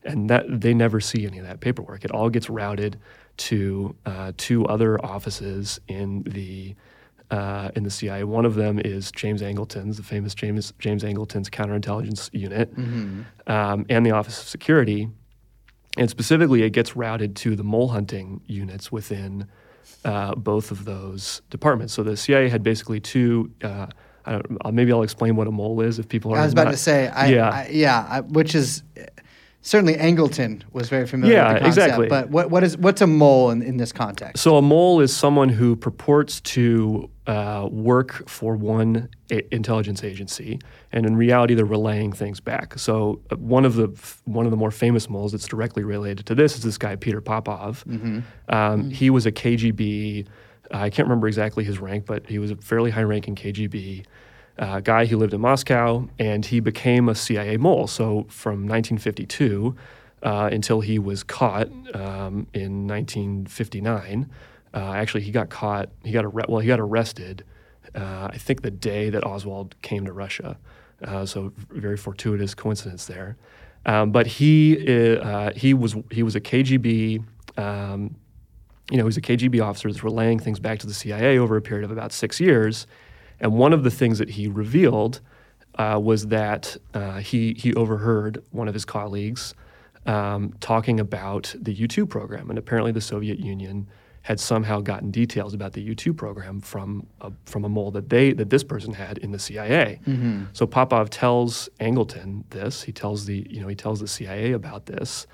[0.04, 2.06] and that they never see any of that paperwork.
[2.06, 3.00] It all gets routed
[3.38, 6.76] to uh, two other offices in the
[7.32, 8.26] uh, in the CIA.
[8.26, 12.72] One of them is James Angleton's, the famous James James Angleton's counterintelligence unit,
[13.48, 15.10] um, and the Office of Security.
[15.98, 19.48] And specifically, it gets routed to the mole hunting units within
[20.06, 21.94] uh, both of those departments.
[21.94, 23.52] So the CIA had basically two.
[24.26, 26.38] I don't, uh, maybe I'll explain what a mole is if people are.
[26.38, 28.84] I was about not- to say, I, yeah, I, yeah, I, which is
[29.64, 31.86] certainly Angleton was very familiar Yeah, with the concept.
[31.86, 32.08] exactly.
[32.08, 34.42] But what, what is what's a mole in, in this context?
[34.44, 40.60] So a mole is someone who purports to uh, work for one a- intelligence agency,
[40.92, 42.78] and in reality, they're relaying things back.
[42.80, 46.26] So uh, one of the f- one of the more famous moles that's directly related
[46.28, 47.84] to this is this guy Peter Popov.
[48.50, 50.28] Um, He was a KGB.
[50.72, 54.06] I can't remember exactly his rank, but he was a fairly high-ranking KGB
[54.58, 55.06] uh, guy.
[55.06, 57.88] He lived in Moscow, and he became a CIA mole.
[57.88, 59.76] So from 1952
[60.24, 64.30] uh, until he was caught um, in 1959.
[64.74, 65.90] Uh, actually, he got caught.
[66.04, 66.60] He got arre- well.
[66.60, 67.44] He got arrested.
[67.94, 70.58] Uh, I think the day that Oswald came to Russia.
[71.04, 73.36] Uh, so very fortuitous coincidence there.
[73.86, 77.24] Um, but he uh, he was he was a KGB.
[77.58, 78.16] Um,
[78.92, 81.56] you know, he was a KGB officer that's relaying things back to the CIA over
[81.56, 82.86] a period of about six years.
[83.40, 85.22] And one of the things that he revealed
[85.76, 89.56] uh, was that uh, he he overheard one of his colleagues
[90.06, 93.88] um, talking about the U2 program, and apparently the Soviet Union
[94.24, 98.34] had somehow gotten details about the U2 program from a, from a mole that they
[98.34, 100.00] that this person had in the CIA.
[100.54, 102.84] So Popov tells Angleton this.
[102.84, 105.26] He tells the you know he tells the CIA about this,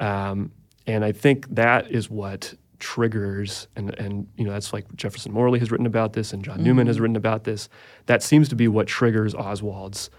[0.00, 0.50] um,
[0.86, 5.58] and I think that is what triggers, and and you know that's like Jefferson Morley
[5.58, 7.68] has written about this, and John Newman has written about this.
[8.06, 10.10] That seems to be what triggers Oswald's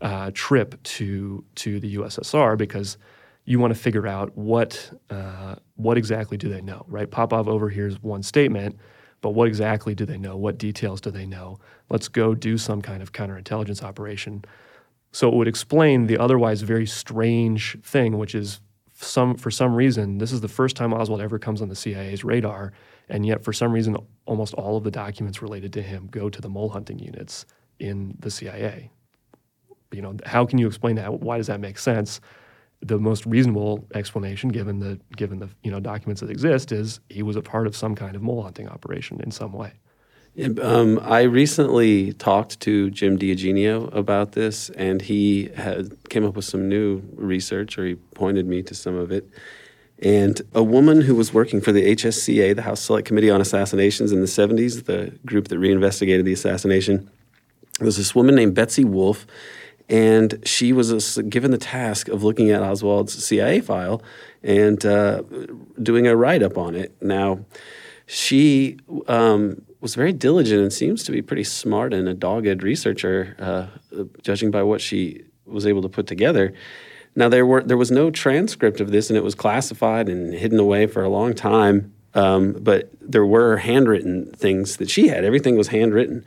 [0.00, 2.98] uh, trip to to the USSR because
[3.44, 7.10] you want to figure out what uh, what exactly do they know, right?
[7.10, 8.78] Popov overhears one statement,
[9.20, 10.36] but what exactly do they know?
[10.36, 11.58] What details do they know?
[11.90, 14.44] Let's go do some kind of counterintelligence operation.
[15.12, 18.60] So it would explain the otherwise very strange thing, which is
[19.04, 22.24] some for some reason this is the first time Oswald ever comes on the CIA's
[22.24, 22.72] radar,
[23.08, 26.40] and yet for some reason almost all of the documents related to him go to
[26.40, 27.46] the mole hunting units
[27.78, 28.90] in the CIA.
[29.92, 31.20] You know, how can you explain that?
[31.20, 32.20] Why does that make sense?
[32.80, 37.22] The most reasonable explanation, given the given the you know documents that exist, is he
[37.22, 39.72] was a part of some kind of mole hunting operation in some way.
[40.60, 45.50] Um, I recently talked to Jim DiEugenio about this, and he
[46.08, 49.28] came up with some new research, or he pointed me to some of it.
[50.00, 54.10] And a woman who was working for the HSCA, the House Select Committee on Assassinations
[54.10, 57.08] in the 70s, the group that reinvestigated the assassination,
[57.80, 59.28] was this woman named Betsy Wolf,
[59.88, 64.02] and she was given the task of looking at Oswald's CIA file
[64.42, 65.22] and uh,
[65.80, 66.92] doing a write up on it.
[67.00, 67.44] Now,
[68.06, 73.36] she um, was very diligent and seems to be pretty smart and a dogged researcher,
[73.38, 73.66] uh,
[74.22, 76.54] judging by what she was able to put together.
[77.14, 80.58] Now there were there was no transcript of this, and it was classified and hidden
[80.58, 81.92] away for a long time.
[82.14, 85.22] Um, but there were handwritten things that she had.
[85.22, 86.24] Everything was handwritten,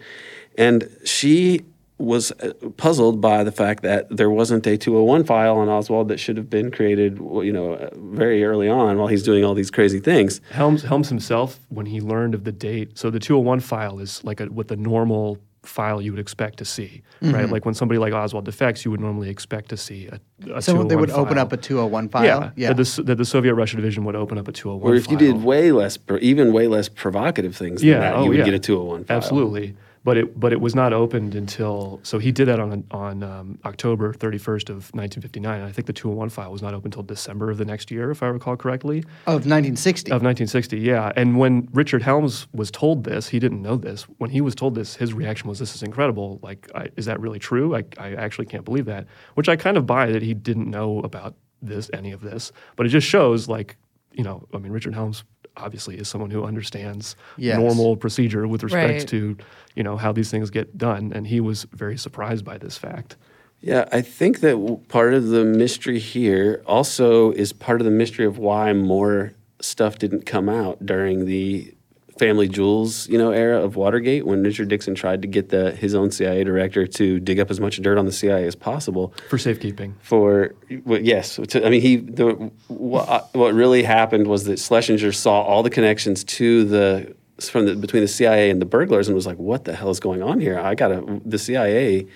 [0.55, 1.65] and she
[1.97, 6.19] was uh, puzzled by the fact that there wasn't a 201 file on Oswald that
[6.19, 9.71] should have been created, you know, uh, very early on while he's doing all these
[9.71, 10.39] crazy things.
[10.51, 14.39] Helms Helms himself, when he learned of the date, so the 201 file is like
[14.39, 17.33] a, what the normal file you would expect to see, Mm-hmm.
[17.33, 17.49] right?
[17.49, 20.19] Like when somebody like Oswald defects, you would normally expect to see a,
[20.53, 22.53] a So they 201 would open up a 201 file.
[22.55, 25.09] yeah, That, the, that the Soviet Russia division would open up a 201 Or if
[25.09, 28.37] you did way less, even way less provocative things than yeah, that, oh, you would
[28.37, 28.45] yeah.
[28.45, 29.17] get a 201 file.
[29.17, 29.75] Absolutely.
[30.07, 33.59] But it but it was not opened until so he did that on on um,
[33.65, 35.59] October 31st of 1959.
[35.59, 38.09] And I think the 201 file was not open until December of the next year,
[38.09, 38.99] if I recall correctly.
[39.25, 40.09] Of 1960.
[40.11, 41.11] Of 1960, yeah.
[41.17, 44.03] And when Richard Helms was told this, he didn't know this.
[44.17, 46.39] When he was told this, his reaction was, "This is incredible.
[46.41, 47.75] Like, I, is that really true?
[47.75, 51.01] I, I actually can't believe that." Which I kind of buy that he didn't know
[51.01, 52.53] about this, any of this.
[52.77, 53.75] But it just shows, like,
[54.13, 55.25] you know, I mean, Richard Helms
[55.57, 57.57] obviously is someone who understands Yes.
[57.57, 59.07] normal procedure with respect Right.
[59.09, 59.37] to,
[59.75, 63.15] you know, how these things get done, and he was very surprised by this fact.
[63.61, 68.25] Yeah, I think that part of the mystery here also is part of the mystery
[68.25, 71.73] of why more stuff didn't come out during the
[72.17, 75.95] family jewels, you know, era of Watergate when Richard Nixon tried to get the his
[75.95, 79.13] own CIA director to dig up as much dirt on the CIA as possible.
[79.29, 79.95] For safekeeping.
[80.01, 80.53] for
[80.85, 85.41] well, yes to, i mean he the what, what really happened was that schlesinger saw
[85.41, 89.27] all the connections to the from the between the cia and the burglars and was
[89.27, 90.59] like what the hell is going on here?
[90.59, 92.07] I gotta the cia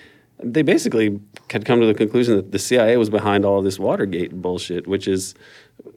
[0.44, 3.78] they basically had come to the conclusion that the cia was behind all of this
[3.78, 5.34] watergate bullshit which is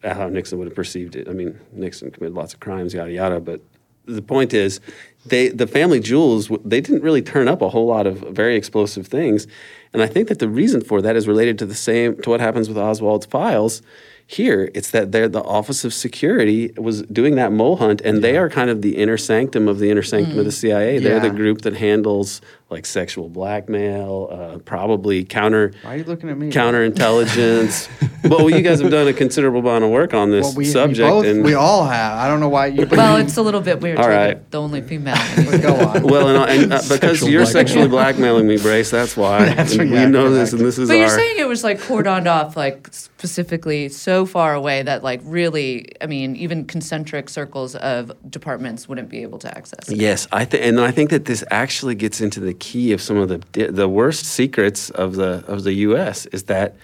[0.04, 1.28] how nixon would have perceived it.
[1.28, 3.62] I mean nixon committed lots of crimes yada yada but
[4.06, 4.80] the point is
[5.26, 9.08] they the family jewels they didn't really turn up a whole lot of very explosive
[9.08, 9.48] things.
[9.94, 12.40] And i think that the reason for that is related to the same to what
[12.40, 13.82] happens with oswald's files.
[14.28, 18.38] Here it's that they're the office of security was doing that mole hunt and they
[18.38, 20.62] are kind of the inner sanctum of the inner sanctum of the mm.
[20.62, 22.42] cia they're the group that handles
[22.76, 26.50] like sexual blackmail uh, probably counter Why are you looking at me?
[26.52, 27.90] counterintelligence
[28.30, 31.06] well you guys have done a considerable amount of work on this Well, we, subject
[31.06, 32.18] we both, and we all have.
[32.18, 32.86] I don't know why you.
[32.86, 33.98] Well, it's a little bit weird.
[33.98, 34.34] All to right.
[34.38, 35.16] be the only female.
[35.62, 36.04] go on.
[36.04, 37.66] Well, and, and uh, because Sexual you're blackmail.
[37.66, 38.92] sexually blackmailing me, Brace.
[38.92, 39.46] That's why.
[39.56, 40.54] That's And right, we yeah, know this, correct.
[40.60, 41.00] and this is But our.
[41.02, 45.92] you're saying it was like cordoned off, like specifically so far away that, like, really,
[46.02, 49.98] I mean, even concentric circles of departments wouldn't be able to access it.
[49.98, 53.18] Yes, I think, and I think that this actually gets into the key of some
[53.18, 56.26] of the the worst secrets of the of the U.S.
[56.28, 56.76] is that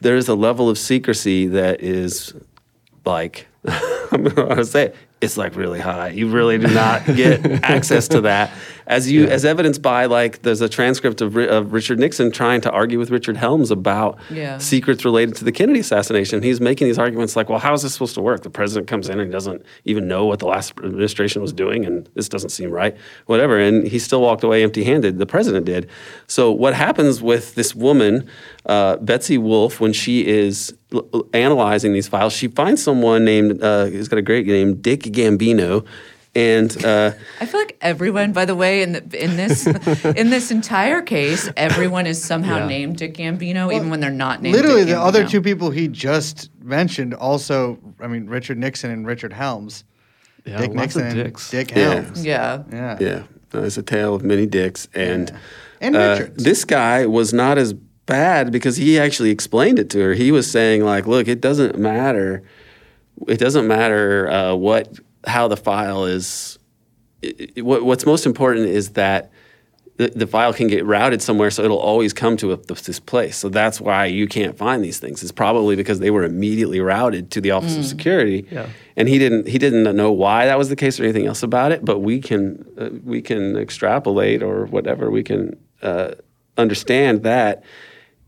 [0.00, 2.34] there is a level of secrecy that is
[3.04, 3.46] like
[4.12, 6.08] I'm going to say it, it's like really high.
[6.08, 8.50] You really do not get access to that,
[8.86, 12.70] as you as evidenced by like there's a transcript of, of Richard Nixon trying to
[12.70, 14.58] argue with Richard Helms about Yeah.
[14.58, 16.42] secrets related to the Kennedy assassination.
[16.42, 18.42] He's making these arguments like, well, how is this supposed to work?
[18.42, 22.08] The president comes in and doesn't even know what the last administration was doing, and
[22.14, 23.58] this doesn't seem right, whatever.
[23.58, 25.18] And he still walked away empty handed.
[25.18, 25.88] The president did.
[26.26, 28.28] So, what happens with this woman,
[28.66, 33.62] uh, Betsy Wolf, when she is l- l- analyzing these files, she finds someone named,
[33.62, 35.84] uh, he's got a great name, Dick Gambino.
[36.36, 39.66] And uh, I feel like everyone, by the way, in the, in this
[40.04, 42.66] in this entire case, everyone is somehow Yeah.
[42.66, 44.56] named Dick Gambino, even when they're not named.
[44.56, 49.06] Literally, Dick the other two people he just mentioned also, I mean, Richard Nixon and
[49.06, 49.84] Richard Helms.
[50.44, 51.50] Yeah, Dick Nixon, and dicks.
[51.50, 52.00] Dick Yeah.
[52.02, 52.24] Helms.
[52.24, 52.62] Yeah.
[52.72, 52.98] Yeah.
[53.00, 53.22] Yeah,
[53.54, 55.32] it's a tale of many dicks, and
[55.80, 56.42] And uh, Richards.
[56.44, 57.74] this guy was not as
[58.06, 60.14] bad because he actually explained it to her.
[60.14, 62.42] He was saying like, "Look, it doesn't matter.
[63.28, 66.58] It doesn't matter uh, what how the file is.
[67.24, 69.30] i i- what, what's most important is that."
[69.96, 73.36] The, the file can get routed somewhere, so it'll always come to a, this place.
[73.36, 75.22] So that's why you can't find these things.
[75.22, 78.66] It's probably because they were immediately routed to the Office of Security, Yeah.
[78.96, 81.70] and he didn't he didn't know why that was the case or anything else about
[81.70, 81.84] it.
[81.84, 86.14] But we can uh, we can extrapolate or whatever we can uh,
[86.58, 87.62] understand that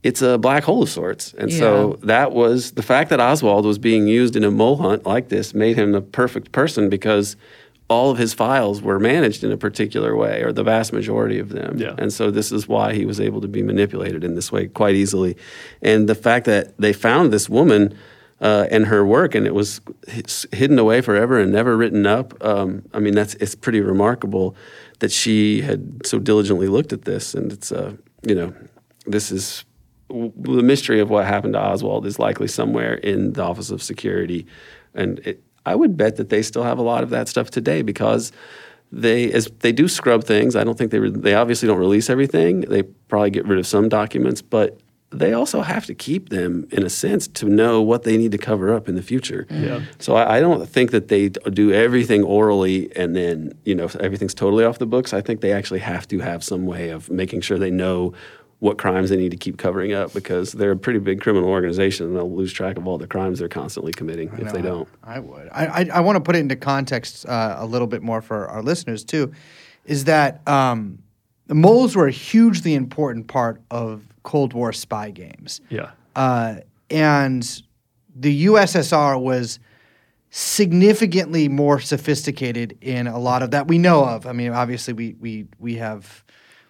[0.06, 1.34] it's a black hole of sorts.
[1.34, 5.04] And so that was the fact that Oswald was being used in a mole hunt
[5.04, 7.36] like this made him the perfect person because
[7.88, 11.48] all of his files were managed in a particular way, or the vast majority of
[11.48, 11.78] them.
[11.78, 11.94] Yeah.
[11.98, 14.94] And so this is why he was able to be manipulated in this way quite
[14.94, 15.36] easily.
[15.82, 17.96] And the fact that they found this woman
[18.40, 19.80] uh, and her work, and it was
[20.52, 22.44] hidden away forever and never written up.
[22.44, 24.54] Um, I mean, that's it's pretty remarkable
[25.00, 28.52] that she had so diligently looked at this, and it's uh, you know,
[29.06, 29.64] this is
[30.08, 34.46] the mystery of what happened to Oswald is likely somewhere in the Office of Security,
[34.94, 37.82] and it, I would bet that they still have a lot of that stuff today
[37.82, 38.32] because
[38.92, 40.54] they as they do scrub things.
[40.54, 42.60] I don't think they re, they obviously don't release everything.
[42.60, 44.78] They probably get rid of some documents, but
[45.10, 48.38] they also have to keep them in a sense to know what they need to
[48.38, 49.46] cover up in the future.
[49.48, 49.64] Mm-hmm.
[49.64, 49.80] Yeah.
[49.98, 54.34] So I, I don't think that they do everything orally and then you know everything's
[54.34, 55.12] totally off the books.
[55.12, 58.12] I think they actually have to have some way of making sure they know
[58.58, 62.06] what crimes they need to keep covering up because they're a pretty big criminal organization
[62.06, 64.88] and they'll lose track of all the crimes they're constantly committing if they don't.
[65.04, 65.48] I would.
[65.52, 68.48] I I, I want to put it into context uh, a little bit more for
[68.48, 69.32] our listeners too.
[69.84, 70.98] Is that um,
[71.48, 75.90] the moles were a hugely important part of Cold War spy games, Yeah.
[76.16, 76.56] uh,
[76.90, 77.62] and
[78.16, 79.58] the USSR was
[80.30, 84.26] significantly more sophisticated in a lot of that we know of.
[84.26, 86.24] I mean, obviously we we we have.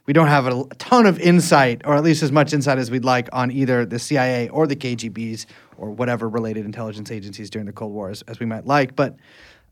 [0.07, 3.05] We don't have a ton of insight, or at least as much insight as we'd
[3.05, 7.73] like, on either the CIA or the KGBs or whatever related intelligence agencies during the
[7.73, 8.95] Cold War as, as we might like.
[8.95, 9.17] But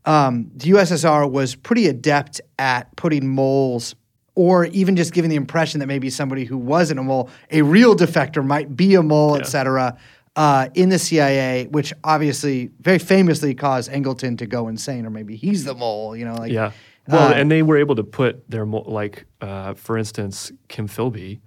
[0.05, 3.95] um, the USSR was pretty adept at putting moles,
[4.35, 7.95] or even just giving the impression that maybe somebody who wasn't a mole, a real
[7.95, 9.97] defector, might be a mole, et cetera,
[10.35, 15.37] uh, in the CIA, which obviously very famously caused Angleton to go insane, or maybe
[15.37, 16.35] he's the mole, you know?
[16.35, 16.71] Like, Yeah.
[17.07, 20.87] Well, uh, and they were able to put their mo- like, uh, for instance, Kim
[20.87, 21.39] Philby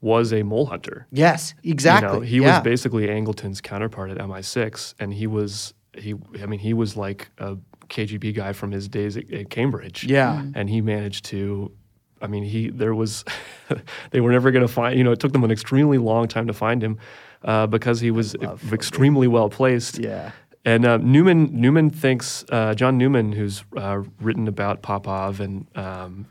[0.00, 1.06] was a mole hunter.
[1.10, 2.08] Yes, exactly.
[2.08, 2.56] You know, he yeah.
[2.58, 6.14] was basically Angleton's counterpart at MI6, and he was he.
[6.42, 7.56] I mean, he was like a
[7.88, 10.04] KGB guy from his days at, at Cambridge.
[10.04, 10.42] Yeah.
[10.42, 10.52] Mhm.
[10.54, 11.72] and he managed to.
[12.20, 13.24] I mean, he there was.
[14.10, 14.98] they were never going to find.
[14.98, 16.98] You know, it took them an extremely long time to find him
[17.42, 18.34] uh, because he was
[18.72, 19.98] extremely well placed.
[19.98, 20.32] Yeah.
[20.66, 26.26] And uh, Newman Newman thinks uh, John Newman, who's uh, written about Popov and um,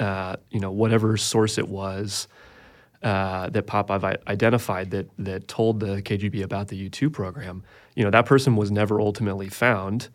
[0.00, 2.26] uh, you know whatever source it was
[3.04, 7.62] uh, that Popov i- identified that that told the KGB about the U two program.
[7.94, 10.08] You know that person was never ultimately found,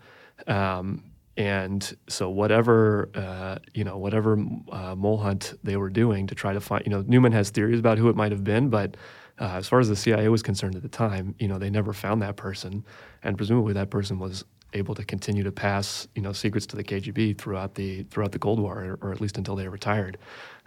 [0.45, 1.01] um,
[1.37, 6.59] and so whatever uh, you know whatever mole hunt they were doing to try to
[6.59, 6.85] find.
[6.85, 8.97] You know Newman has theories about who it might have been, but
[9.39, 12.21] as far as the CIA was concerned at the time, you know they never found
[12.21, 12.83] that person,
[13.23, 16.83] and presumably that person was able to continue to pass you know secrets to the
[16.83, 20.17] KGB throughout the throughout the Cold War, or, or at least until they retired.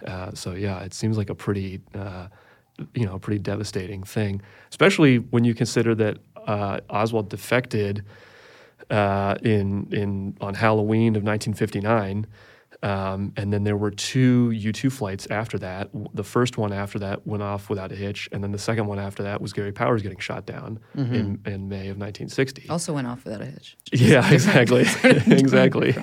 [0.07, 2.27] Uh, so yeah, it seems like a pretty uh,
[2.95, 8.05] you know pretty devastating thing, especially when you consider that uh, Oswald defected
[8.91, 12.27] uh, in in on Halloween of 1959.
[12.83, 15.91] Um, and then there were two U 2 flights after that.
[16.15, 18.29] The first one after that went off without a hitch.
[18.33, 21.69] And then the second one after that was Gary Powers getting shot down in, in
[21.69, 22.67] May of 1960.
[22.69, 23.77] Also went off without a hitch.
[23.93, 24.81] Yeah, exactly.
[25.05, 25.95] exactly.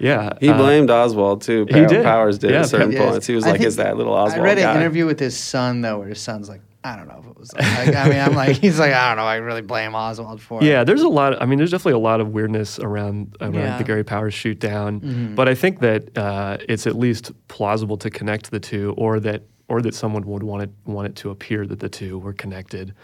[0.00, 0.32] Yeah.
[0.40, 1.66] He uh, blamed Oswald too.
[1.68, 2.02] he did.
[2.04, 3.10] Powers did Yeah, at certain Yes.
[3.10, 3.26] points.
[3.26, 5.36] He was I like, "Is that little Oswald I read guy?" an interview with his
[5.36, 7.52] son though, where his son's like, I don't know if it was.
[7.54, 9.28] Like, I mean, I'm like, he's like, I don't know.
[9.28, 10.66] I really blame Oswald for it.
[10.66, 11.40] Yeah, there's a lot.
[11.40, 13.78] I mean, there's definitely a lot of weirdness around around Yeah.
[13.78, 15.00] the Gary Powers shoot down.
[15.00, 15.34] Mm-hmm.
[15.34, 19.42] But I think that uh, it's at least plausible to connect the two, or that
[19.68, 22.94] or that someone would want it want it to appear that the two were connected.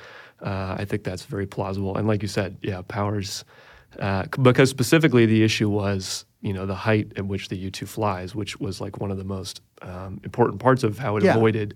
[0.43, 1.97] Uh, I think that's very plausible.
[1.97, 3.45] And like you said, yeah, Powers,
[3.99, 7.87] uh, because specifically the issue was you know the height at which the U two
[7.87, 11.37] flies, which was like one of the most um, important parts of how it Yeah.
[11.37, 11.75] avoided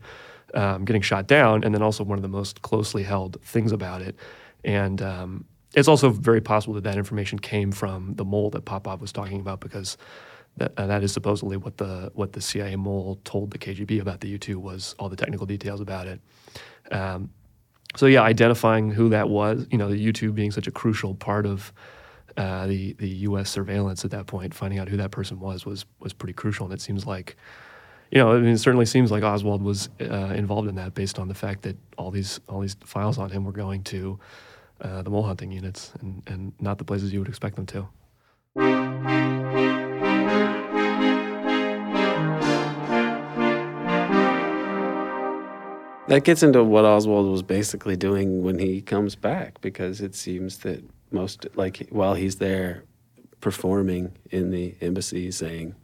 [0.55, 4.03] um, getting shot down, and then also one of the most closely held things about
[4.03, 4.17] it.
[4.65, 5.45] And um,
[5.75, 9.41] it's also very possible that that information came from the mole that Popov was talking
[9.41, 9.97] about, because
[10.57, 14.21] that, uh, that is supposedly what the what the CIA mole told the KGB about
[14.21, 16.21] the U two was all the technical details about it.
[16.91, 17.31] Um,
[17.97, 21.15] so yeah, identifying who that was, you know, the U two being such a crucial
[21.15, 21.73] part of
[22.37, 23.51] uh, the the U.S.
[23.51, 26.67] surveillance at that point, finding out who that person was was was pretty crucial.
[26.67, 27.37] And it seems like,
[28.11, 31.19] you know, I mean, it certainly seems like Oswald was uh, involved in that, based
[31.19, 34.19] on the fact that all these all these files on him were going to
[34.81, 37.89] uh, the mole hunting units and and not the places you would expect them to.
[46.09, 50.57] That gets into what Oswald was basically doing when he comes back, because it seems
[50.61, 52.85] that most, like, while he's there
[53.43, 55.75] performing in the embassy saying,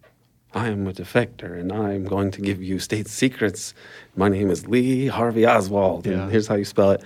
[0.55, 3.75] I am a defector and I'm going to give you state secrets.
[4.17, 6.23] My name is Lee Harvey Oswald, Yeah.
[6.23, 7.03] and here's how you spell it.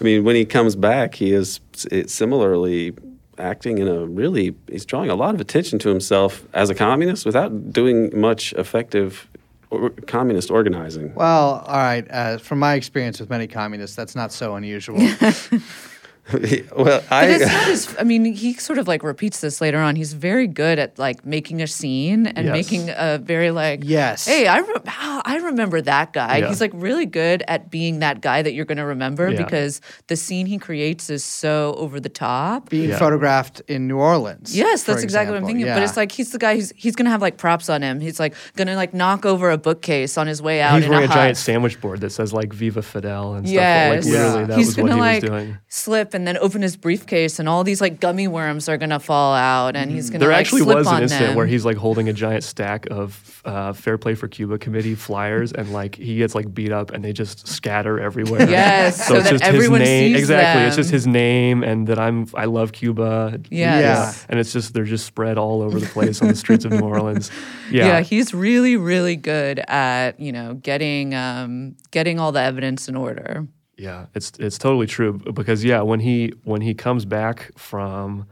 [0.00, 1.60] I mean, when he comes back, he is
[2.06, 2.94] similarly
[3.38, 7.26] acting in a really, he's drawing a lot of attention to himself as a communist
[7.26, 9.28] without doing much effective
[9.70, 11.12] or, communist organizing.
[11.14, 12.06] Well, all right.
[12.10, 14.98] Uh, from my experience with many communists, that's not so unusual.
[16.76, 17.26] well, I.
[17.26, 17.96] But it's not his.
[17.98, 19.94] I mean, he sort of like repeats this later on.
[19.94, 22.52] He's very good at like making a scene and Yes.
[22.52, 23.80] making a very like.
[23.84, 24.26] Yes.
[24.26, 26.38] Hey, I re- ah, I remember that guy.
[26.38, 26.48] Yeah.
[26.48, 29.42] He's like really good at being that guy that you're going to remember Yeah.
[29.44, 32.70] because the scene he creates is so over the top.
[32.70, 32.98] Being Yeah.
[32.98, 34.56] photographed in New Orleans.
[34.56, 35.60] Yes, for that's exactly what I'm example.
[35.66, 35.74] thinking.
[35.74, 38.00] But it's like he's the guy who's he's gonna have like props on him.
[38.00, 40.80] He's like gonna like knock over a bookcase on his way out.
[40.80, 41.14] He's wearing a, hut.
[41.16, 43.54] giant sandwich board that says like "Viva Fidel" and stuff.
[43.54, 44.04] Yes.
[44.06, 44.46] Like literally, Yeah.
[44.46, 45.58] that he's was gonna what he like was doing.
[45.68, 49.34] slip and then open his briefcase, and all these like gummy worms are gonna fall
[49.34, 51.36] out, and he's gonna There like, actually slip was an on incident them.
[51.36, 55.52] where he's like holding a giant stack of uh, Fair Play for Cuba committee flyers,
[55.52, 58.48] and like he gets like beat up, and they just scatter everywhere.
[58.48, 60.12] Yes, so it's that just everyone his name.
[60.14, 63.40] sees exactly, it's just his name, and that I'm I love Cuba.
[63.50, 63.80] Yes.
[63.82, 64.26] Yeah.
[64.28, 66.80] and it's just they're just spread all over the place on the streets of New
[66.80, 67.30] Orleans.
[67.70, 67.86] yeah.
[67.86, 72.96] Yeah, he's really really good at you know getting um getting all the evidence in
[72.96, 73.46] order.
[73.76, 78.26] Yeah, it's it's totally true because yeah, when he when he comes back from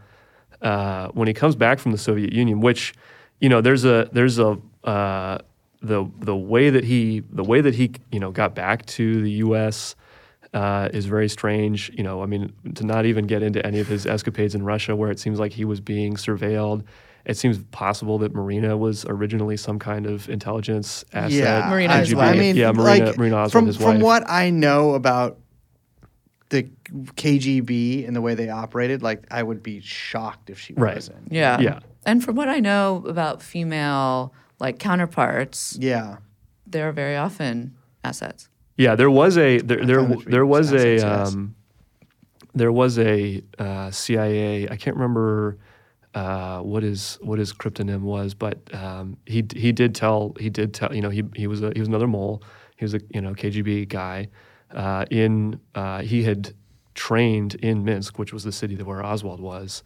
[0.61, 2.95] uh, when he comes back from the Soviet Union, which
[3.40, 5.38] you know there's a there's a uh,
[5.80, 9.30] the the way that he the way that he you know got back to the
[9.32, 9.97] U.S.
[10.55, 11.90] Uh, is very strange.
[11.97, 14.95] You know, I mean, to not even get into any of his escapades in Russia,
[14.95, 16.84] where it seems like he was being surveilled.
[17.24, 21.30] It seems possible that Marina was originally some kind of intelligence asset.
[21.32, 22.38] Yeah, Marina, I, his I wife.
[22.38, 25.38] mean, yeah, Marina, like, Marina Oswald, from his from what I know about
[26.48, 26.64] the
[27.16, 30.96] KGB and the way they operated, like I would be shocked if she Right.
[30.96, 31.30] wasn't.
[31.32, 31.78] Yeah, Yeah.
[32.04, 36.16] And from what I know about female like counterparts, Yeah.
[36.66, 38.48] they're very often assets.
[38.76, 41.02] Yeah, there was a there there, found it w- to be there was a assets,
[41.02, 41.34] yes.
[41.34, 41.54] um,
[42.54, 44.68] there was a uh, CIA.
[44.68, 45.58] I can't remember
[46.14, 50.74] uh, what his what his cryptonym was, but um, he he did tell he did
[50.74, 52.42] tell you know he he was a he was another mole.
[52.76, 54.28] He was a you know KGB guy.
[54.70, 56.54] Uh, in uh, he had
[56.94, 59.82] trained in Minsk, which was the city that where Oswald was.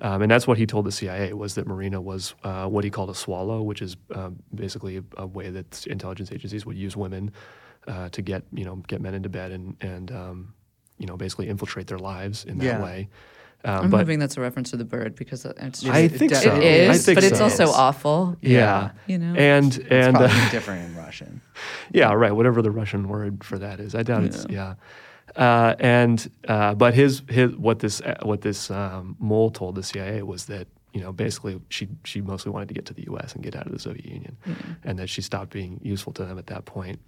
[0.00, 2.90] Um, and that's what he told the CIA was that Marina was uh, what he
[2.90, 6.96] called a swallow, which is um, basically a, a way that intelligence agencies would use
[6.96, 7.30] women
[7.86, 10.54] uh, to get you know get men into bed and and um,
[10.98, 12.82] you know basically infiltrate their lives in that Yeah.
[12.82, 13.08] way.
[13.64, 16.32] Um, I'm but hoping that's a reference to the bird because it's just, I think
[16.32, 16.54] de- so.
[16.56, 17.44] it it I think but it's so.
[17.44, 18.36] also awful.
[18.42, 19.34] yeah, You know?
[19.34, 21.40] and It's and probably uh, different in Russian.
[21.92, 22.32] yeah, right.
[22.32, 24.74] Whatever the Russian word for that is, I doubt it's yeah.
[25.36, 29.82] Uh, and uh, but his his what this uh, what this um, mole told the
[29.82, 33.34] CIA was that you know basically she she mostly wanted to get to the U.S.
[33.34, 34.36] and get out of the Soviet Union,
[34.84, 37.00] and that she stopped being useful to them at that point.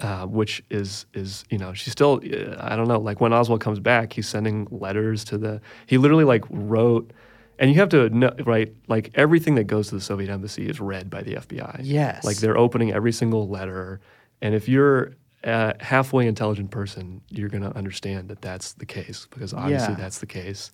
[0.00, 3.60] Uh, which is is you know she's still uh, I don't know like when Oswald
[3.60, 7.12] comes back he's sending letters to the he literally like wrote
[7.58, 10.80] and you have to know right like everything that goes to the Soviet embassy is
[10.80, 12.24] read by the FBI Yes.
[12.24, 14.00] like they're opening every single letter
[14.40, 19.26] and if you're a halfway intelligent person you're going to understand that that's the case
[19.30, 20.00] because obviously Yeah.
[20.00, 20.70] that's the case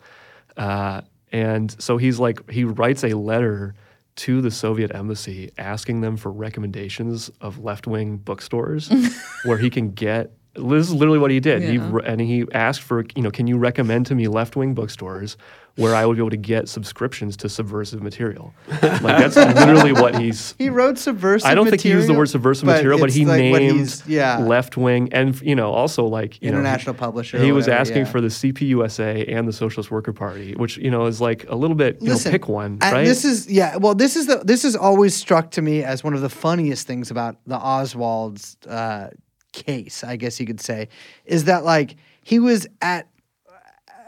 [0.57, 1.01] uh,
[1.33, 3.75] and so he's like he writes a letter
[4.17, 8.91] to the Soviet embassy asking them for recommendations of left-wing bookstores
[9.45, 11.63] where he can get this is literally what he did.
[11.63, 11.89] He Yeah.
[11.93, 15.37] re- and he asked for, you know, can you recommend to me left-wing bookstores
[15.77, 18.55] where I would be able to get subscriptions to subversive material?
[18.83, 22.29] Like that's literally what he's He wrote subversive I don't think he used the word
[22.29, 26.51] subversive material, but he like named yeah, left wing and you know also like you
[26.51, 27.39] know, International publisher.
[27.39, 28.05] he was whatever, asking yeah.
[28.05, 31.77] for the CPUSA and the Socialist Worker Party, which you know is like a little
[31.77, 33.05] bit you Listen, know pick one, and right?
[33.05, 33.77] This is yeah.
[33.77, 36.87] Well, this is the this has always struck to me as one of the funniest
[36.87, 39.11] things about the Oswald's uh,
[39.53, 40.05] case.
[40.05, 40.89] I guess you could say
[41.25, 43.09] is that like he was at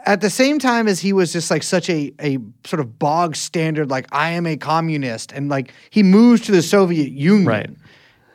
[0.05, 3.35] at the same time as he was just like such a a sort of bog
[3.35, 7.69] standard like I am a communist and like he moves to the Soviet Union Right.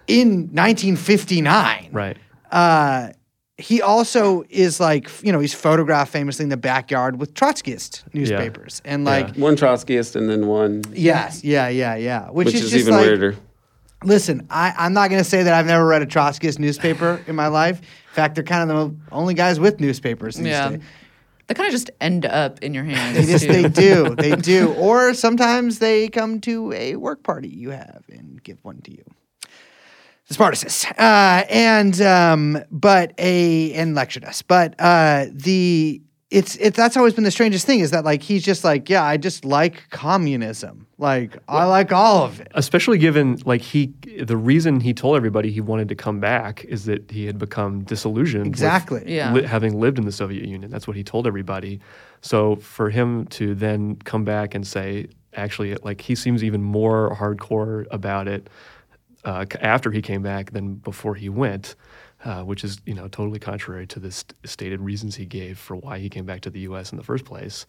[0.06, 1.88] in 1959.
[1.92, 2.16] right.
[2.50, 3.08] Uh,
[3.56, 8.82] he also is like, you know, he's photographed famously in the backyard with Trotskyist newspapers.
[8.84, 9.42] And like, Yeah.
[9.42, 12.30] One Trotskyist and then one, yes, yeah, yeah, yeah.
[12.30, 13.36] Which, which is, is, just even like, weirder.
[14.02, 17.36] Listen, I, I'm not going to say that I've never read a Trotskyist newspaper in
[17.36, 17.78] my life.
[17.80, 20.70] In fact, they're kind of the only guys with newspapers these Yeah.
[20.70, 20.80] days.
[21.46, 23.16] They kind of just end up in your hands.
[23.16, 27.70] They just they do they do, or sometimes they come to a work party you
[27.70, 29.04] have and give one to you.
[30.28, 36.00] The Spartacus, uh, and um, but a and lectured us, but uh, the
[36.30, 39.04] it's it that's always been the strangest thing is that like he's just like yeah
[39.04, 44.36] I just like communism like I like all of it especially given like he the
[44.36, 48.44] reason he told everybody he wanted to come back is that he had become disillusioned
[48.44, 49.02] with Exactly.
[49.06, 49.32] Yeah.
[49.34, 51.78] li- having lived in the Soviet Union that's what he told everybody
[52.22, 57.14] so for him to then come back and say actually like he seems even more
[57.16, 58.48] hardcore about it
[59.24, 61.74] uh, after he came back than before he went
[62.24, 65.76] uh, which is you know totally contrary to the st- stated reasons he gave for
[65.76, 66.90] why he came back to the U.S.
[66.90, 67.66] in the first place.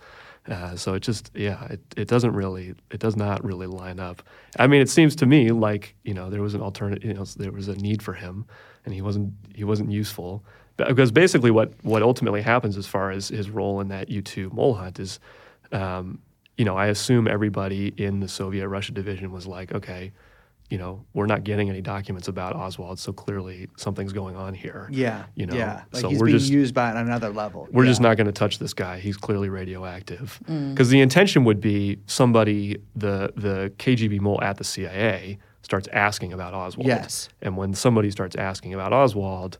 [0.47, 4.23] Uh, so it just yeah, it, it doesn't really it does not really line up.
[4.57, 7.25] I mean, it seems to me like you know there was an alternative, you know,
[7.25, 8.45] there was a need for him,
[8.85, 10.43] and he wasn't he wasn't useful.
[10.77, 14.49] Because basically, what what ultimately happens as far as his role in that U two
[14.51, 15.19] mole hunt is,
[15.71, 16.19] um,
[16.57, 20.13] you know, I assume everybody in the Soviet Russia division was like, okay,
[20.69, 24.87] you know, we're not getting any documents about Oswald, so clearly something's going on here.
[24.91, 27.85] yeah you know, yeah like so he's we're being just used by another level we're
[27.85, 28.99] just not going to touch this guy.
[28.99, 30.39] He's clearly radioactive.
[30.49, 30.73] Mm.
[30.73, 36.33] Because the intention would be somebody, the the KGB mole at the CIA, starts asking
[36.33, 36.87] about Oswald.
[36.87, 37.29] Yes.
[37.41, 39.57] And when somebody starts asking about Oswald,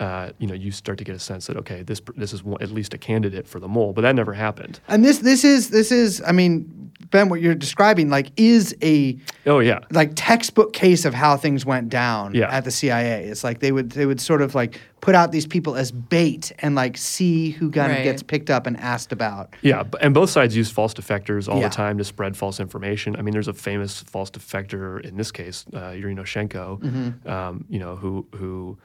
[0.00, 2.62] uh, you know, you start to get a sense that okay, this this is one,
[2.62, 3.92] at least a candidate for the mole.
[3.92, 4.80] But that never happened.
[4.88, 9.16] and this this is this is I mean Ben what you're describing like is a
[9.46, 9.80] Oh yeah.
[9.92, 12.50] like textbook case of how things went down Yeah.
[12.50, 13.24] at the CIA.
[13.24, 16.52] It's like they would they would sort of like put out these people as bait
[16.60, 18.04] and like see who kind of Right.
[18.04, 19.54] gets picked up and asked about.
[19.62, 21.68] Yeah, and both sides use false defectors all Yeah.
[21.68, 23.14] the time to spread false information.
[23.16, 27.28] I mean, there's a famous false defector in this case, uh, Yuri Nosenko, Mm-hmm.
[27.28, 28.78] um, you know, who who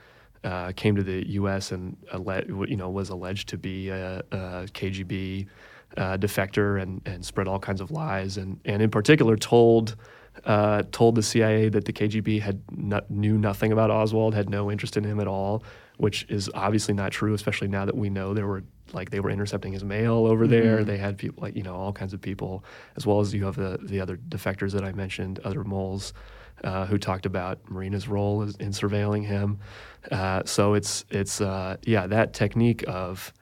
[0.43, 1.71] uh, came to the U.S.
[1.71, 5.47] and alle- you know was alleged to be a, a KGB
[5.97, 9.95] uh, defector and and spread all kinds of lies, and and in particular told.
[10.45, 14.71] Uh, told the CIA that the KGB had no, knew nothing about Oswald, had no
[14.71, 15.61] interest in him at all,
[15.97, 18.63] which is obviously not true, especially now that we know there were
[18.93, 20.85] like they were intercepting his mail over there.
[20.85, 22.63] They had people like you know all kinds of people,
[22.95, 26.13] as well as you have the the other defectors that I mentioned, other moles,
[26.64, 29.59] uh, who talked about Marina's role in surveilling him.
[30.12, 33.34] Uh, so it's it's uh, yeah that technique of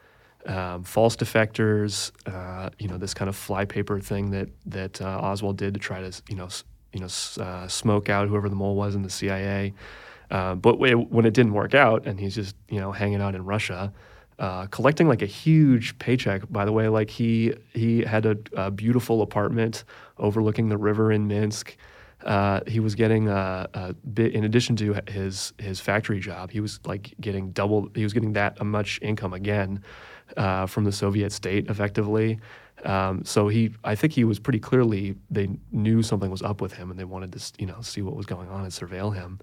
[0.45, 5.57] um, false defectors, uh, you know, this kind of flypaper thing that that uh, Oswald
[5.57, 6.49] did to try to, you know,
[6.93, 7.07] you know,
[7.43, 9.73] uh, smoke out whoever the mole was in the CIA.
[10.29, 13.91] But when it didn't work out, and he's just, you know, hanging out in Russia,
[14.39, 16.41] uh, collecting like a huge paycheck.
[16.49, 19.83] By the way, like he he had a, a beautiful apartment
[20.17, 21.75] overlooking the river in Minsk.
[22.23, 26.51] Uh, he was getting a, bit in addition to his his factory job.
[26.51, 27.89] He was like getting double.
[27.95, 29.83] He was getting that much income again
[30.37, 32.39] uh, from the Soviet state, effectively.
[32.85, 36.73] Um, so he, I think he was pretty clearly they knew something was up with
[36.73, 39.39] him, and they wanted to you know see what was going on and surveil him.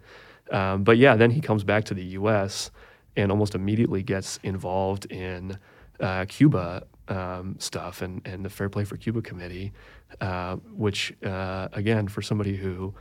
[0.51, 2.70] Um, but yeah, then he comes back to the U.S.
[3.16, 5.59] and almost immediately gets involved in
[6.01, 9.72] uh, Cuba um, stuff and, and the Fair Play for Cuba Committee,
[10.20, 12.94] uh, which, uh, again, for somebody who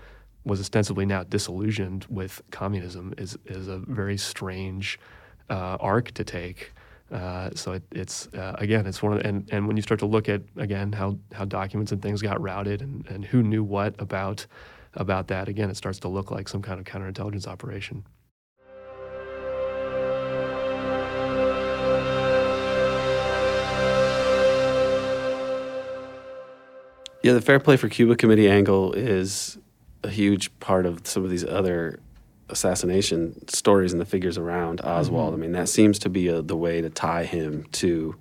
[0.44, 5.00] was ostensibly now disillusioned with communism, is, is a very strange
[5.50, 6.72] uh, arc to take.
[7.12, 10.00] Uh, so it, it's uh, again, it's one of the, and, and when you start
[10.00, 13.64] to look at again how, how documents and things got routed and, and who knew
[13.64, 14.46] what about
[14.96, 18.06] about that, again, it starts to look like some kind of counterintelligence operation.
[27.26, 29.58] Yeah, the Fair Play for Cuba Committee angle is
[30.04, 32.00] a huge part of some of these other
[32.50, 35.34] assassination stories and the figures around Oswald.
[35.34, 38.16] I mean, that seems to be a, the way to tie him to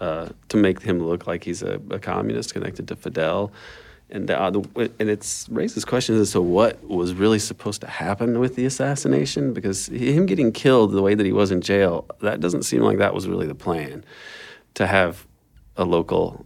[0.00, 3.52] uh, to make him look like he's a, a communist connected to Fidel.
[4.10, 7.86] And the, uh, the, and it's raises questions as to what was really supposed to
[7.86, 12.06] happen with the assassination because him getting killed the way that he was in jail
[12.22, 14.04] that doesn't seem like that was really the plan
[14.74, 15.28] to have
[15.76, 16.44] a local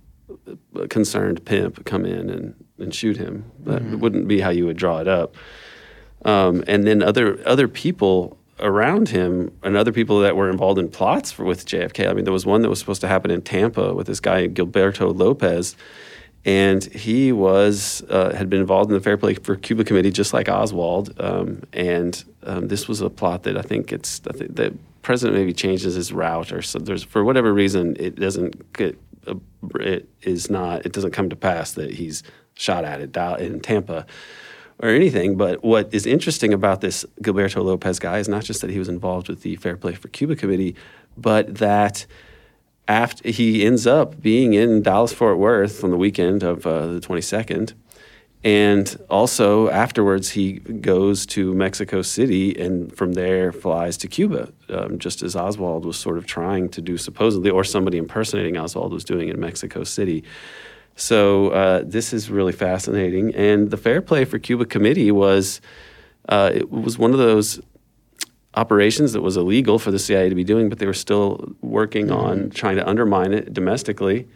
[0.75, 3.51] a concerned pimp come in and, and shoot him.
[3.61, 5.35] That wouldn't be how you would draw it up.
[6.25, 10.89] Um, and then other other people around him and other people that were involved in
[10.89, 12.09] plots for, with JFK.
[12.09, 14.49] I mean, there was one that was supposed to happen in Tampa with this guy
[14.49, 15.77] Gilberto Lopez,
[16.45, 20.33] and he was uh, had been involved in the Fair Play for Cuba Committee just
[20.33, 21.15] like Oswald.
[21.21, 24.73] Um, and um, this was a plot that I think it's I think that
[25.03, 28.99] president maybe changes his route or so there's for whatever reason it doesn't get
[29.81, 32.23] it is not it doesn't come to pass that he's
[32.55, 34.07] shot at it in Tampa
[34.79, 35.37] or anything.
[35.37, 38.89] But what is interesting about this Gilberto Lopez guy is not just that he was
[38.89, 40.77] involved with the Fair Play for Cuba committee,
[41.17, 42.07] but that
[42.89, 47.01] after he ends up being in Dallas Fort Worth on the weekend of uh, the
[47.01, 47.75] 22nd.
[48.47, 55.01] And also afterwards, he goes to Mexico City and from there flies to Cuba, um,
[55.01, 59.03] just as Oswald was sort of trying to do, supposedly, or somebody impersonating Oswald was
[59.03, 60.23] doing in Mexico City.
[60.95, 63.35] So uh, this is really fascinating.
[63.35, 65.61] And the Fair Play for Cuba Committee was
[66.29, 67.61] uh, it was one of those
[68.55, 72.13] operations that was illegal for the CIA to be doing, but they were still working
[72.13, 74.29] on trying to undermine it domestically,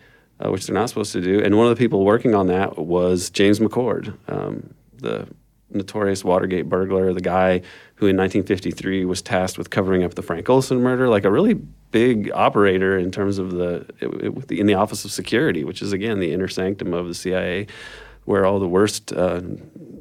[0.44, 1.42] uh, which they're not supposed to do.
[1.42, 5.28] And one of the people working on that was James McCord, um, the
[5.70, 7.58] notorious Watergate burglar, the guy
[7.96, 11.54] who in 1953 was tasked with covering up the Frank Olson murder, like a really
[11.92, 15.92] big operator in terms of the, it- it- in the Office of Security, which is
[15.92, 17.66] again the inner sanctum of the CIA,
[18.24, 19.40] where all the worst uh,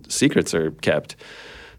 [0.07, 1.15] secrets are kept.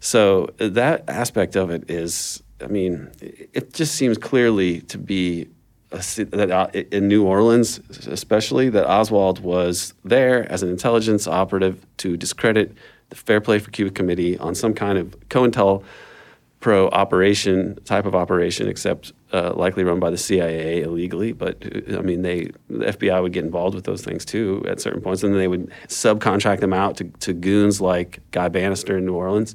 [0.01, 5.49] So uh, that aspect of it is, I mean, it just seems clearly to be
[5.91, 12.17] that uh, in New Orleans, especially, that Oswald was there as an intelligence operative to
[12.17, 12.73] discredit
[13.09, 15.83] the Fair Play for Cuba Committee on some kind of COINTEL
[16.61, 21.33] pro operation type of operation, except uh, likely run by the CIA illegally.
[21.33, 24.81] But uh, I mean, they the FBI would get involved with those things too at
[24.81, 28.99] certain points, and then they would subcontract them out to, to goons like Guy Banister
[28.99, 29.55] in New Orleans,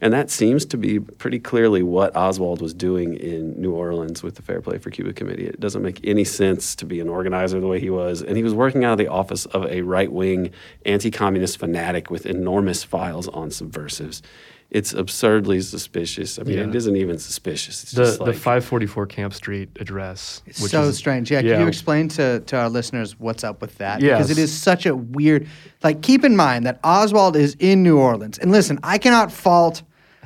[0.00, 4.34] and that seems to be pretty clearly what Oswald was doing in New Orleans with
[4.34, 5.46] the Fair Play for Cuba Committee.
[5.46, 8.42] It doesn't make any sense to be an organizer the way he was, and he
[8.42, 10.50] was working out of the office of a right wing
[10.84, 14.22] anti communist fanatic with enormous files on subversives.
[14.70, 16.38] It's absurdly suspicious.
[16.38, 16.64] I mean, Yeah.
[16.64, 17.82] it isn't even suspicious.
[17.84, 20.42] It's The just the like, 544 Camp Street address.
[20.46, 21.30] It's which so is- strange.
[21.30, 24.00] Yeah, can you explain to, to our listeners what's up with that?
[24.00, 25.46] Because it is such a weird.
[25.84, 29.82] Like, keep in mind that Oswald is in New Orleans, and listen, I cannot fault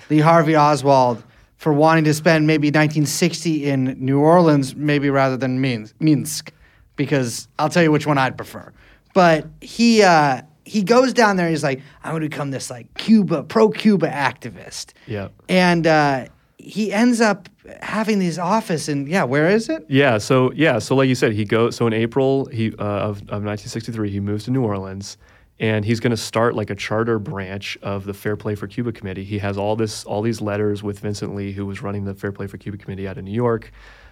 [0.09, 1.22] the Harvey Oswald
[1.59, 6.53] for wanting to spend maybe 1960 in New Orleans, maybe rather than Minsk,
[6.97, 8.72] because I'll tell you which one I'd prefer.
[9.12, 11.47] But he uh, he goes down there.
[11.47, 14.93] And he's like, I'm going to become this like Cuba pro Cuba activist.
[15.07, 15.29] Yeah.
[15.49, 16.27] and uh,
[16.59, 17.49] he ends up
[17.81, 19.85] having this office in yeah, where is it?
[19.89, 20.19] Yeah.
[20.19, 20.79] So yeah.
[20.79, 21.77] So like you said, he goes.
[21.77, 25.16] So in April he uh, of, of 1963, he moves to New Orleans,
[25.61, 28.93] and he's going to start like a charter branch of the Fair Play for Cuba
[28.93, 29.25] Committee.
[29.25, 32.33] He has all this all these letters with Vincent Lee, who was running the Fair
[32.33, 33.71] Play for Cuba Committee out of New York.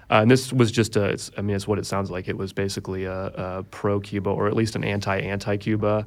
[0.09, 2.29] Uh, and this was just a, it's, I mean, it's what it sounds like.
[2.29, 6.07] It was basically a, a pro-Cuba, or at least an anti-anti-Cuba,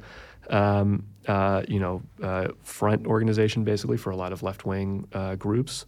[0.50, 5.86] um, uh, you know, uh, front organization, basically for a lot of left-wing uh, groups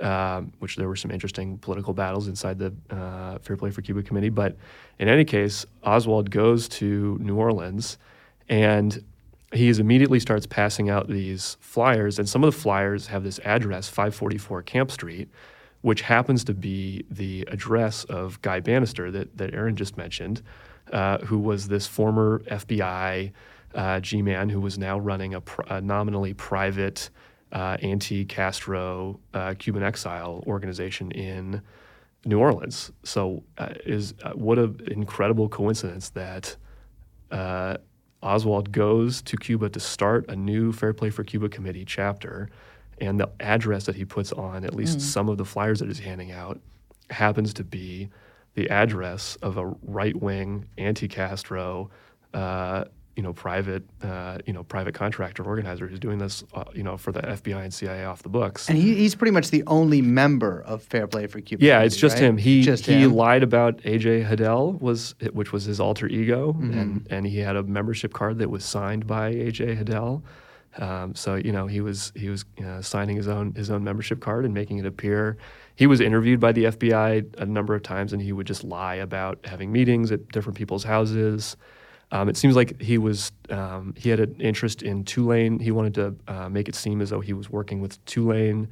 [0.00, 4.02] um, which there were some interesting political battles inside the uh, Fair Play for Cuba
[4.02, 4.28] committee.
[4.28, 4.56] But
[4.98, 7.98] in any case, Oswald goes to New Orleans
[8.48, 9.02] and
[9.52, 12.18] he immediately starts passing out these flyers.
[12.18, 15.28] And some of the flyers have this address, 544 Camp Street,
[15.82, 20.42] which happens to be the address of Guy Banister that, that Aaron just mentioned,
[20.92, 23.32] uh, who was this former FBI
[23.74, 27.10] uh, G man who was now running a, pr- a nominally private
[27.52, 31.62] uh, anti-Castro uh, Cuban exile organization in
[32.24, 32.90] New Orleans.
[33.04, 36.56] So, uh, is uh, what an incredible coincidence that
[37.30, 37.76] uh,
[38.22, 42.48] Oswald goes to Cuba to start a new Fair Play for Cuba Committee chapter,
[43.00, 45.98] and the address that he puts on at least some of the flyers that he's
[45.98, 46.58] handing out
[47.10, 48.08] happens to be
[48.54, 51.90] the address of a right-wing anti-Castro.
[52.32, 52.84] Uh,
[53.16, 56.96] you know, private, uh, you know, private contractor organizer who's doing this, uh, you know,
[56.96, 58.68] for the FBI and CIA off the books.
[58.68, 61.64] And he, he's pretty much the only member of Fair Play for Cuba.
[61.64, 62.24] Yeah, it's just right?
[62.24, 62.36] him.
[62.36, 63.12] He just he him.
[63.14, 66.78] lied about AJ Hidell was which was his alter ego, Mm-hmm.
[66.78, 70.22] and and he had a membership card that was signed by AJ Hidell.
[70.76, 74.18] Um, so you know he was he was uh, signing his own his own membership
[74.20, 75.36] card and making it appear.
[75.76, 78.96] He was interviewed by the FBI a number of times, and he would just lie
[78.96, 81.56] about having meetings at different people's houses.
[82.12, 85.58] Um, it seems like he was um, he had an interest in Tulane.
[85.58, 88.68] He wanted to uh, make it seem as though he was working with Tulane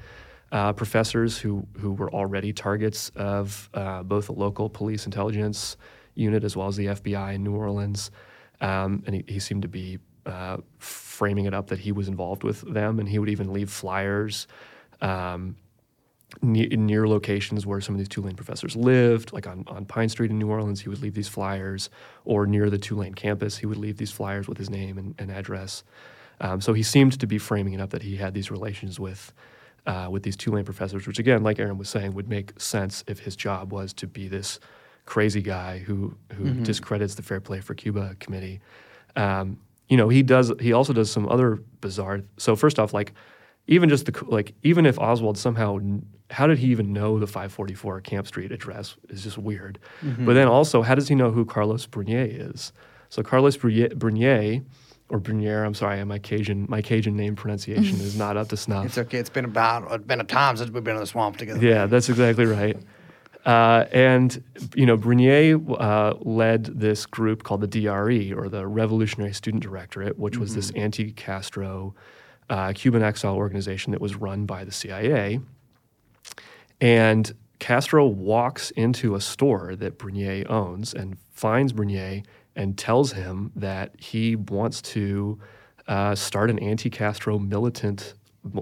[0.53, 5.77] uh, professors who who were already targets of uh, both the local police intelligence
[6.15, 8.11] unit as well as the FBI in New Orleans.
[8.61, 12.45] Um, and he, he seemed to be uh, framing it up that he was involved
[12.45, 14.47] with them, and he would even leave flyers.
[15.01, 15.57] Um,
[16.41, 20.31] near, near locations where some of these Tulane professors lived, like on, on Pine Street
[20.31, 21.91] in New Orleans, he would leave these flyers,
[22.25, 25.31] or near the Tulane campus, he would leave these flyers with his name and, and
[25.31, 25.85] address.
[26.41, 29.33] Um, so he seemed to be framing it up that he had these relations with
[29.85, 33.19] uh, with these Tulane professors, which again, like Aaron was saying, would make sense if
[33.19, 34.61] his job was to be this
[35.07, 38.61] crazy guy who who discredits the Fair Play for Cuba committee.
[39.17, 39.59] Um,
[39.89, 40.53] you know, he does.
[40.61, 42.23] He also does some other bizarre.
[42.39, 43.13] So first off, like
[43.67, 45.79] even just the like even if Oswald somehow
[46.33, 49.79] how did he even know the 544 Camp Street address is just weird.
[50.03, 52.73] But then also, how does he know who Carlos Bringuier is?
[53.11, 54.65] So Carlos Bringuier,
[55.11, 58.87] or Bringuier, I'm sorry, my Cajun my Cajun name pronunciation is not up to snuff.
[58.87, 59.19] It's okay.
[59.19, 61.65] It's been about it's been a time since we've been in the swamp together.
[61.65, 62.77] Yeah, that's exactly right.
[63.45, 64.43] Uh, and
[64.75, 70.19] you know, Bringuier uh, led this group called the DRE, or the Revolutionary Student Directorate,
[70.19, 71.95] which was this anti-Castro
[72.49, 75.41] uh, Cuban exile organization that was run by the CIA.
[76.83, 82.27] And Castro walks into a store that Bringuier owns and finds Bringuier
[82.57, 85.39] and tells him that he wants to
[85.87, 88.15] uh, start an anti-Castro militant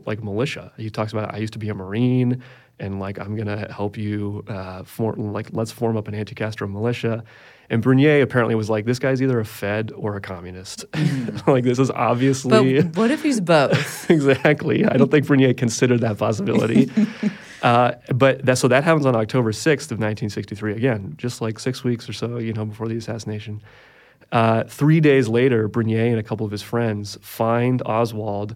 [0.04, 0.70] like militia.
[0.76, 2.42] He talks about I used to be a Marine
[2.78, 7.24] and like I'm gonna help you uh, form like let's form up an anti-Castro militia.
[7.70, 10.84] And Bringuier apparently was like, this guy's either a Fed or a communist.
[11.46, 14.10] like this is obviously But what if he's both?
[14.10, 14.84] exactly.
[14.84, 16.90] I don't think Bringuier considered that possibility.
[17.62, 20.74] uh, but that so that happens on October sixth of 1963.
[20.74, 23.62] Again, just like six weeks or so, you know, before the assassination.
[24.32, 28.54] Uh, three days later, Bringuier and a couple of his friends find Oswald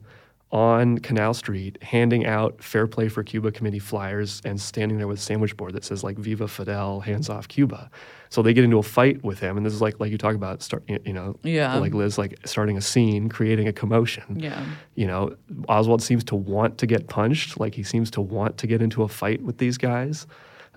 [0.52, 5.18] on Canal Street handing out Fair Play for Cuba committee flyers and standing there with
[5.18, 7.90] a sandwich board that says like "Viva Fidel, hands off Cuba."
[8.34, 10.34] So they get into a fight with him, and this is like like you talk
[10.34, 11.76] about start you know Yeah.
[11.76, 14.60] like Liz like starting a scene, creating a commotion Yeah.
[14.96, 15.36] you know,
[15.68, 17.60] Oswald seems to want to get punched.
[17.60, 20.26] Like he seems to want to get into a fight with these guys.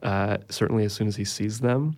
[0.03, 1.95] Uh, certainly, as soon as he sees them,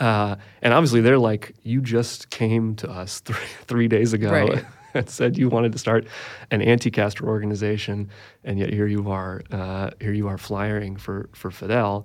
[0.00, 3.36] uh, and obviously they're like, "You just came to us three,
[3.68, 4.64] three days ago Right.
[4.94, 6.08] and said you wanted to start
[6.50, 8.08] an anti-Castro organization,
[8.42, 12.04] and yet here you are, uh, here you are flyering for for Fidel."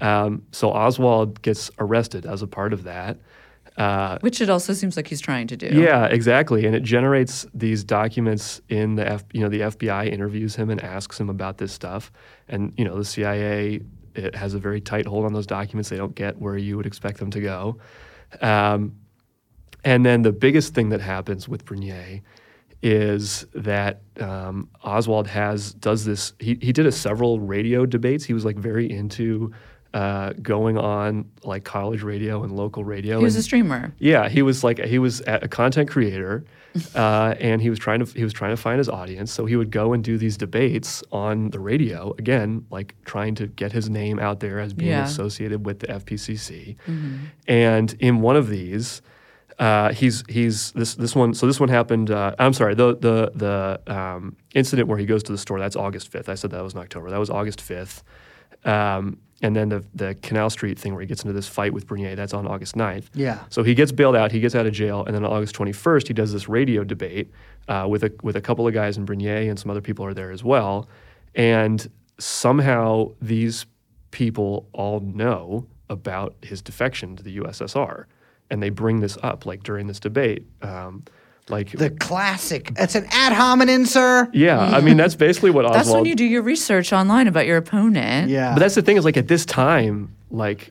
[0.00, 3.18] Um, so Oswald gets arrested as a part of that.
[3.76, 5.66] Uh, Which it also seems like he's trying to do.
[5.66, 6.64] yeah, exactly.
[6.64, 10.80] And it generates these documents in the F, you know the FBI interviews him and
[10.80, 12.12] asks him about this stuff,
[12.48, 13.80] and you know the CIA
[14.14, 15.88] it has a very tight hold on those documents.
[15.88, 17.78] They don't get where you would expect them to go.
[18.40, 18.94] Um,
[19.84, 22.22] and then the biggest thing that happens with Bringuier
[22.82, 26.32] is that um, Oswald has does this.
[26.38, 28.24] He he did a several radio debates.
[28.24, 29.52] He was like very into.
[29.94, 33.18] Uh, going on like college radio and local radio.
[33.18, 33.94] He was and- a streamer.
[34.00, 36.44] yeah, he was like he was a content creator,
[36.96, 39.30] uh, and he was trying to he was trying to find his audience.
[39.32, 43.46] So he would go and do these debates on the radio again, like trying to
[43.46, 45.04] get his name out there as being Yeah.
[45.04, 46.76] associated with the FPCC.
[47.46, 49.00] And in one of these,
[49.60, 51.34] uh, he's he's this this one.
[51.34, 52.10] So this one happened.
[52.10, 52.74] Uh, I'm sorry.
[52.74, 55.60] The the the um, incident where he goes to the store.
[55.60, 56.28] That's August 5th.
[56.28, 57.10] I said that was in October.
[57.10, 58.02] That was August 5th.
[58.64, 61.86] Um, and then the the Canal Street thing where he gets into this fight with
[61.86, 62.16] Bringuier.
[62.16, 63.04] That's on August 9th.
[63.12, 63.40] Yeah.
[63.50, 64.32] So he gets bailed out.
[64.32, 67.30] He gets out of jail, and then on August 21st, he does this radio debate
[67.68, 70.14] uh, with a with a couple of guys in Bringuier, and some other people are
[70.14, 70.88] there as well.
[71.34, 71.86] And
[72.18, 73.66] somehow these
[74.12, 78.06] people all know about his defection to the USSR,
[78.48, 80.46] and they bring this up like during this debate.
[80.62, 81.04] Um,
[81.48, 82.72] like, The classic.
[82.78, 84.28] It's an ad hominem, sir.
[84.32, 85.76] yeah, I mean that's basically what Oswald.
[85.84, 88.30] That's when you do your research online about your opponent.
[88.30, 88.54] Yeah.
[88.54, 90.70] But that's the thing is like at this time, like,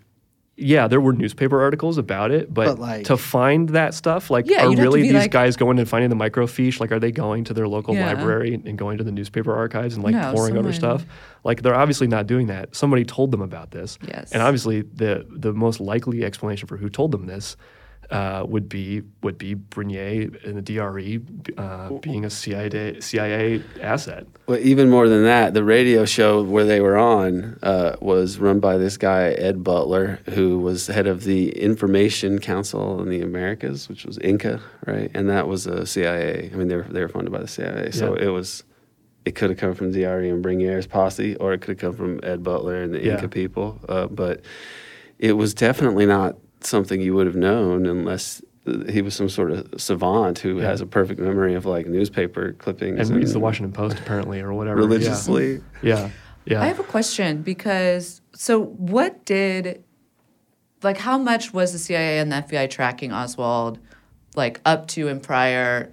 [0.55, 4.47] yeah, there were newspaper articles about it, but, But, like- to find that stuff, like,
[4.47, 6.80] Yeah, are you'd have to really these like- guys going and finding the microfiche?
[6.80, 8.05] Like, are they going to their local Yeah.
[8.05, 11.05] library and going to the newspaper archives and like No, pouring over stuff?
[11.43, 12.76] Like, they're obviously not doing that.
[12.76, 13.97] Somebody told them about this.
[14.07, 14.32] Yes.
[14.32, 17.57] And obviously, the the most likely explanation for who told them this.
[18.14, 21.20] Uh, would be would be Bringuier and the DRE
[21.57, 24.28] uh, being a CIA CIA asset.
[24.45, 28.59] Well, even more than that, the radio show where they were on uh, was run
[28.59, 33.89] by this guy Ed Butler, who was head of the Information Council in the Americas,
[33.89, 35.09] which was Inca, right?
[35.16, 36.51] And that was a CIA.
[36.53, 38.26] I mean, they were they were funded by the CIA, so Yeah.
[38.26, 38.64] it was.
[39.26, 42.20] It could have come from DRE and Bringuier's posse, or it could have come from
[42.22, 43.14] Ed Butler and the Yeah.
[43.14, 43.80] Inca people.
[43.89, 44.41] Uh, but
[45.18, 46.36] it was definitely not
[46.66, 48.41] something you would have known unless
[48.89, 50.68] he was some sort of savant who Yeah.
[50.68, 54.53] has a perfect memory of like newspaper clippings And reads the Washington Post apparently or
[54.53, 54.80] whatever.
[54.80, 54.86] Yeah.
[54.86, 55.61] religiously.
[55.82, 56.09] Yeah.
[56.45, 56.61] Yeah.
[56.61, 59.84] I have a question because so what did
[60.82, 63.80] like how much was the CIA and the FBI tracking Oswald
[64.36, 65.91] like up to and prior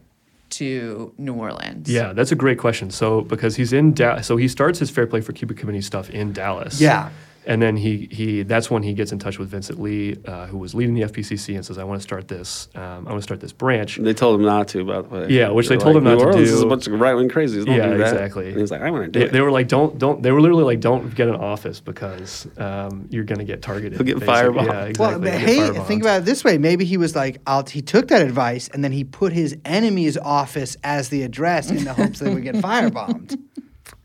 [0.50, 1.88] to New Orleans?
[1.90, 2.90] Yeah, that's a great question.
[2.90, 6.10] So because he's in da- so he starts his Fair Play for Cuba Committee stuff
[6.10, 6.80] in Dallas.
[6.80, 7.10] Yeah.
[7.46, 10.58] And then he he that's when he gets in touch with Vincent Lee, uh, who
[10.58, 12.68] was leading the FPCC, and says, "I want to start this.
[12.74, 15.26] Um, I want to start this branch." They told him not to, by the way.
[15.30, 16.54] Yeah, which they They're told him like, not to New Orleans do.
[16.56, 17.64] is a bunch of right wing crazies.
[17.64, 18.12] Don't Yeah, do that.
[18.12, 18.48] exactly.
[18.50, 19.32] And he's like, I want to do They, it.
[19.32, 23.06] they were like, "Don't don't." They were literally like, "Don't get an office because um,
[23.10, 24.34] you're going to get targeted." He'll get basically.
[24.60, 24.66] firebombed.
[24.66, 25.06] Yeah, exactly.
[25.06, 26.58] Well, but You'll get hey, think about it this way.
[26.58, 30.18] Maybe he was like, I'll, he took that advice and then he put his enemy's
[30.18, 33.38] office as the address in the hopes they would get firebombed.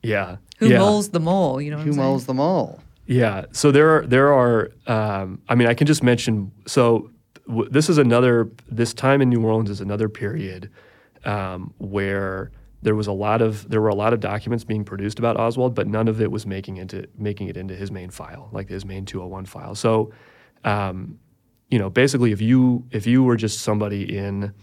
[0.02, 0.38] Yeah.
[0.60, 0.78] Who yeah.
[0.80, 1.60] moles the mole?
[1.62, 2.06] You know what Who I'm saying?
[2.08, 2.80] moles the mole?
[3.06, 3.46] Yeah.
[3.52, 4.72] So there are there are.
[4.88, 6.52] Um, I mean, I can just mention.
[6.66, 7.12] So
[7.48, 8.52] w- this is another.
[8.70, 10.72] This time in New Orleans is another period
[11.24, 12.52] um, where
[12.82, 15.76] there was a lot of there were a lot of documents being produced about Oswald,
[15.76, 18.86] but none of it was making into making it into his main file, like his
[18.86, 19.76] main 201 file.
[19.76, 20.12] So,
[20.64, 21.20] um,
[21.70, 24.54] you know, basically, if you if you were just somebody in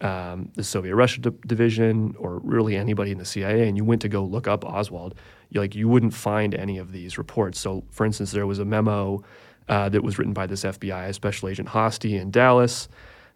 [0.00, 4.02] um, the Soviet Russia di- division or really anybody in the CIA, and you went
[4.02, 5.14] to go look up Oswald,
[5.50, 7.60] you, like you wouldn't find any of these reports.
[7.60, 9.22] So, for instance, there was a memo
[9.68, 12.88] uh, that was written by this FBI Special Agent Hosty in Dallas.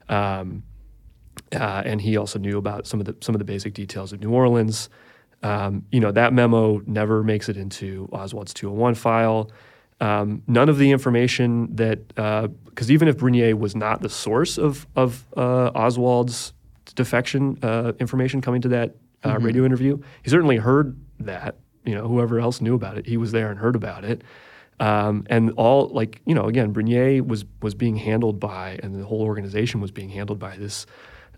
[0.09, 0.63] Um,
[1.55, 4.21] uh, and he also knew about some of the some of the basic details of
[4.21, 4.89] New Orleans.
[5.43, 9.51] Um, you know that memo never makes it into Oswald's 201 file.
[10.01, 14.87] Um, none of the information that because even if Bringuier was not the source of
[14.97, 16.53] of uh, Oswald's
[16.95, 21.57] defection uh, information coming to that uh, radio interview, he certainly heard that.
[21.85, 24.23] You know, whoever else knew about it, he was there and heard about it.
[24.81, 29.05] Um, and all like you know, again, Bringuier was was being handled by, and the
[29.05, 30.87] whole organization was being handled by this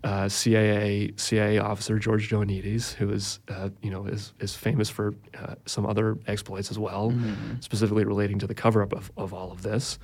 [0.03, 5.13] uh, CIA CIA officer George Joannides, who is uh, you know is is famous for
[5.37, 7.13] uh, some other exploits as well,
[7.59, 9.99] specifically relating to the cover up of, of all of this.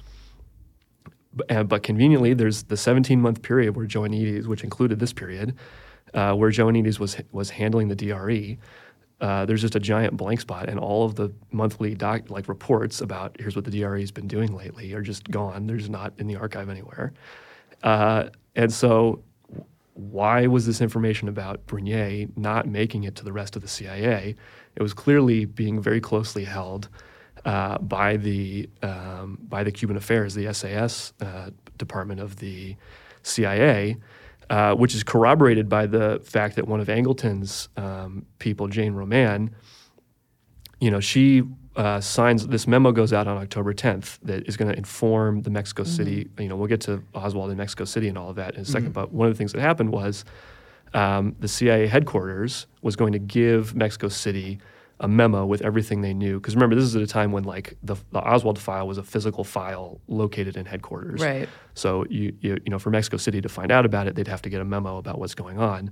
[1.36, 5.56] But, uh, but conveniently, there's the 17 month period where Joannides, which included this period,
[6.14, 8.60] uh, where Joannides was was handling the DRE.
[9.22, 13.00] Uh, there's just a giant blank spot, and all of the monthly doc like reports
[13.00, 15.66] about here's what the DRE has been doing lately are just gone.
[15.66, 17.14] They're just not in the archive anywhere.
[17.84, 19.24] Uh, and so,
[19.94, 24.36] why was this information about Bringuier not making it to the rest of the CIA?
[24.76, 26.90] It was clearly being very closely held
[27.46, 32.76] uh, by the um, by the Cuban Affairs, the SAS uh, department of the
[33.22, 33.98] CIA,
[34.54, 39.50] uh, which is corroborated by the fact that one of Angleton's um, people, Jane Roman,
[40.80, 41.42] you know, she
[41.76, 45.50] uh, signs this memo goes out on October 10th that is going to inform the
[45.50, 46.30] Mexico City.
[46.38, 48.64] You know, we'll get to Oswald in Mexico City and all of that in a
[48.64, 50.24] 2nd But one of the things that happened was
[50.94, 54.60] um, the CIA headquarters was going to give Mexico City
[55.00, 56.40] a memo with everything they knew.
[56.40, 59.04] Because remember, this is at a time when like the, the Oswald file was a
[59.04, 61.22] physical file located in headquarters.
[61.22, 61.50] Right.
[61.74, 64.42] So you, you you know for Mexico City to find out about it, they'd have
[64.44, 65.92] to get a memo about what's going on.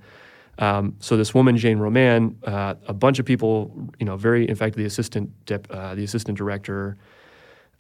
[0.59, 4.55] Um, so this woman Jane Roman, uh, a bunch of people, you know, very in
[4.55, 6.97] fact the assistant dep, uh, the assistant director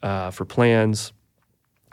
[0.01, 1.13] uh, for plans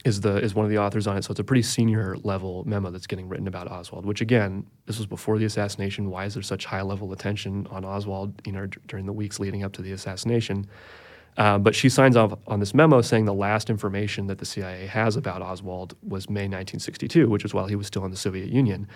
[0.05, 1.25] is the is one of the authors on it.
[1.25, 4.07] So it's a pretty senior level memo that's getting written about Oswald.
[4.07, 6.11] Which again, this was before the assassination.
[6.11, 8.41] Why is there such high level attention on Oswald?
[8.45, 10.67] You know, d- during the weeks leading up to the assassination.
[11.37, 14.87] Uh, but she signs off on this memo saying the last information that the CIA
[14.87, 18.49] has about Oswald was May 1962, which was while he was still in the Soviet
[18.49, 18.89] Union.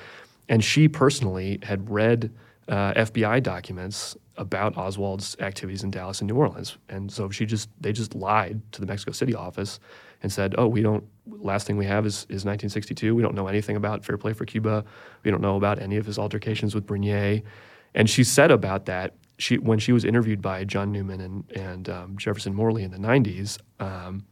[0.48, 2.32] And she personally had read
[2.68, 6.78] uh, FBI documents about Oswald's activities in Dallas and New Orleans.
[6.88, 9.78] And so she just they just lied to the Mexico City office
[10.22, 11.04] and said, "Oh, we don't.
[11.26, 13.14] Last thing we have is is 1962.
[13.14, 14.84] We don't know anything about Fair Play for Cuba.
[15.24, 17.42] We don't know about any of his altercations with Bringuier."
[17.94, 21.88] And she said about that she when she was interviewed by John Newman and and
[21.88, 23.58] um, Jefferson Morley in the 90s.
[23.80, 24.24] Um,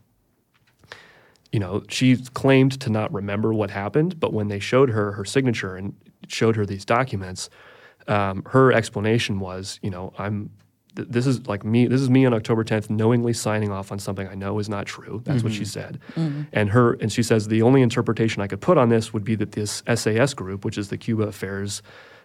[1.53, 5.25] you know, she claimed to not remember what happened, but when they showed her her
[5.25, 5.95] signature and
[6.29, 7.51] showed her these documents,
[8.09, 10.51] um, her explanation was, you know, I'm.
[10.97, 11.87] th- This is like me.
[11.87, 14.87] This is me on October 10th, knowingly signing off on something I know is not
[14.87, 15.23] true.
[15.25, 15.99] That's what she said,
[16.53, 19.35] and her and she says the only interpretation I could put on this would be
[19.37, 21.83] that this SAS group, which is the Cuba Affairs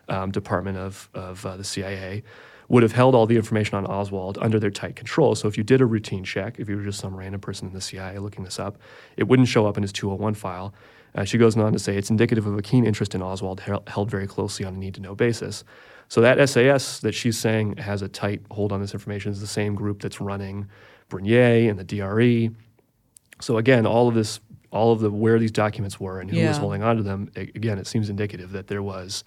[0.09, 2.23] um, Department of of uh, the CIA,
[2.67, 5.35] would have held all the information on Oswald under their tight control.
[5.35, 7.73] So if you did a routine check, if you were just some random person in
[7.73, 8.77] the CIA looking this up,
[9.17, 10.73] it wouldn't show up in his 201 file.
[11.15, 13.83] Uh, she goes on to say it's indicative of a keen interest in Oswald hel-
[13.87, 15.63] held very closely on a need to know basis.
[16.07, 19.47] So that SAS that she's saying has a tight hold on this information is the
[19.47, 20.67] same group that's running
[21.09, 22.51] Bringuier and the DRE.
[23.39, 24.39] So again, all of this,
[24.71, 27.79] all of the where these documents were and who was holding on to them, again,
[27.79, 29.23] it seems indicative that there was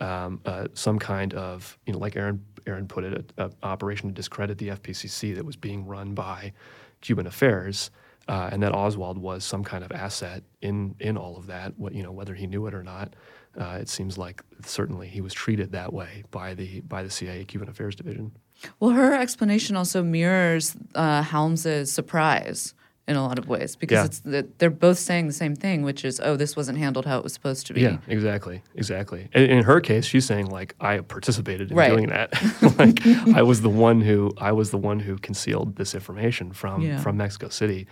[0.00, 4.08] um, uh, some kind of, you know, like Aaron Aaron put it, a, a operation
[4.08, 6.52] to discredit the FPCC that was being run by
[7.00, 7.90] Cuban affairs,
[8.28, 11.78] uh, and that Oswald was some kind of asset in in all of that.
[11.78, 13.14] What you know, whether he knew it or not,
[13.58, 17.44] uh, it seems like certainly he was treated that way by the by the CIA
[17.44, 18.32] Cuban Affairs Division.
[18.78, 22.74] Well, her explanation also mirrors uh, Helms's surprise
[23.08, 24.04] in a lot of ways because Yeah.
[24.04, 27.18] it's the, they're both saying the same thing, which is, "Oh, this wasn't handled how
[27.18, 29.28] it was supposed to be." Yeah, exactly, exactly.
[29.32, 31.90] And in her case, she's saying like I participated in Right.
[31.90, 32.32] doing that.
[32.78, 33.04] like
[33.36, 37.00] I was the one who I was the one who concealed this information from Yeah.
[37.00, 37.88] from Mexico City,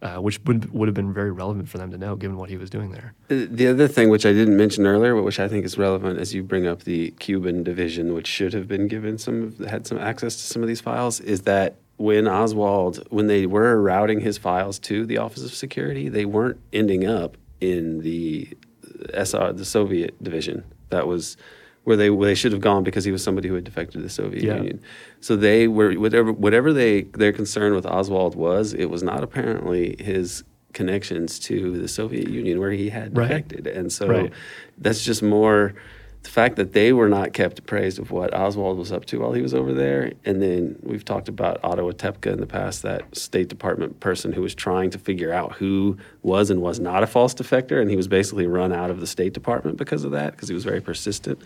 [0.00, 2.56] uh, which would would have been very relevant for them to know given what he
[2.56, 3.14] was doing there.
[3.28, 6.34] The other thing, which I didn't mention earlier, but which I think is relevant, as
[6.34, 10.36] you bring up the Cuban division, which should have been given some had some access
[10.36, 14.78] to some of these files, is that when Oswald, when they were routing his files
[14.80, 18.48] to the Office of Security, they weren't ending up in the
[19.14, 20.64] SR, the Soviet division.
[20.90, 21.36] That was
[21.84, 24.00] where they where they should have gone because he was somebody who had defected to
[24.02, 24.56] the Soviet Yeah.
[24.56, 24.80] Union.
[25.20, 29.94] So they were whatever whatever they their concern with Oswald was, it was not apparently
[30.00, 30.42] his
[30.72, 33.28] connections to the Soviet Union where he had Right.
[33.28, 34.32] defected, and so Right.
[34.78, 35.74] that's just more
[36.22, 39.32] the fact that they were not kept appraised of what Oswald was up to while
[39.32, 40.12] he was over there.
[40.24, 44.40] And then we've talked about Otto Otepka in the past, that State Department person who
[44.42, 47.96] was trying to figure out who was and was not a false defector, and he
[47.96, 50.80] was basically run out of the State Department because of that, because he was very
[50.80, 51.40] persistent.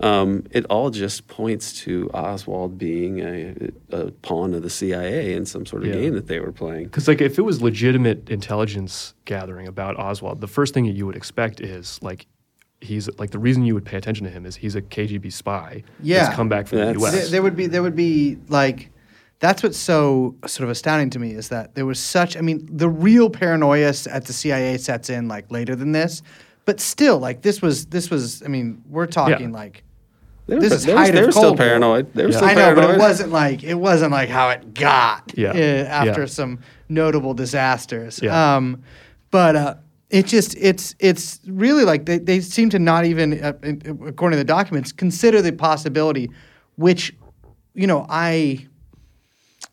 [0.00, 3.54] Um, it all just points to Oswald being a,
[3.92, 5.94] a pawn of the CIA in some sort of Yeah.
[5.94, 6.84] game that they were playing.
[6.86, 11.06] Because like if it was legitimate intelligence gathering about Oswald, the first thing that you
[11.06, 12.26] would expect is like
[12.84, 15.82] he's like the reason you would pay attention to him is he's a KGB spy
[16.02, 16.24] Yeah.
[16.24, 17.12] that's come back from That's- the U.S.
[17.14, 18.90] There, there would be there would be like
[19.40, 22.68] that's what's so sort of astounding to me is that there was such I mean
[22.70, 26.22] the real paranoia at the CIA sets in like later than this,
[26.64, 29.82] but still like this was this was I mean we're talking like
[30.46, 32.12] They were, This is they were, height they of were still paranoid.
[32.14, 32.36] They were Yeah.
[32.36, 35.50] still I know, but it wasn't like it wasn't like how it got Yeah.
[35.50, 36.26] uh, after Yeah.
[36.26, 36.58] some
[36.88, 38.20] notable disasters.
[38.22, 38.56] Yeah.
[38.56, 38.82] Um,
[39.30, 39.74] but uh,
[40.14, 43.52] it just it's it's really like they, they seem to not even uh,
[44.06, 46.30] according to the documents consider the possibility,
[46.76, 47.12] which
[47.74, 48.68] you know I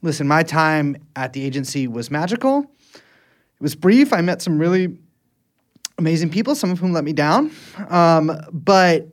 [0.02, 0.28] listen.
[0.28, 2.66] My time at the agency was magical.
[2.96, 4.12] It was brief.
[4.14, 4.98] I met some really
[6.00, 7.52] amazing people, some of whom let me down.
[7.90, 9.10] Um, but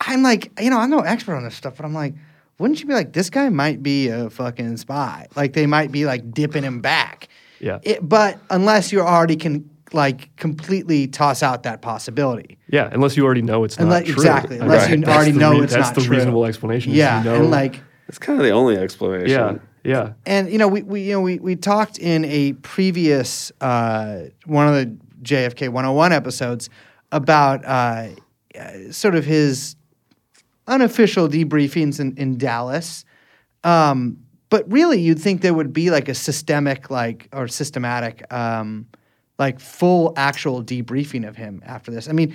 [0.00, 2.14] I'm like, you know, I'm no expert on this stuff, but I'm like,
[2.58, 5.26] wouldn't you be like, this guy might be a fucking spy?
[5.36, 7.28] Like they might be like dipping him back.
[7.58, 7.80] Yeah.
[7.82, 12.58] It, but unless you're already can like completely toss out that possibility.
[12.68, 14.14] Yeah, unless you already know it's not true.
[14.14, 14.58] exactly.
[14.58, 16.92] Unless mean, you that's already the know rea- it's that's the reasonable explanation.
[16.92, 17.18] Yeah.
[17.18, 19.28] you know, and like, It's kind of the only explanation.
[19.28, 23.50] yeah, yeah, and you know we, we you know we, we talked in a previous
[23.60, 26.70] uh, one of the JFK 101 episodes
[27.12, 28.08] about uh,
[28.58, 29.76] uh, sort of his
[30.66, 33.04] unofficial debriefings in, in Dallas.
[33.64, 34.18] Um,
[34.48, 38.86] but really, you'd think there would be like a systemic, like or systematic, um,
[39.40, 42.08] like full actual debriefing of him after this.
[42.08, 42.32] I mean,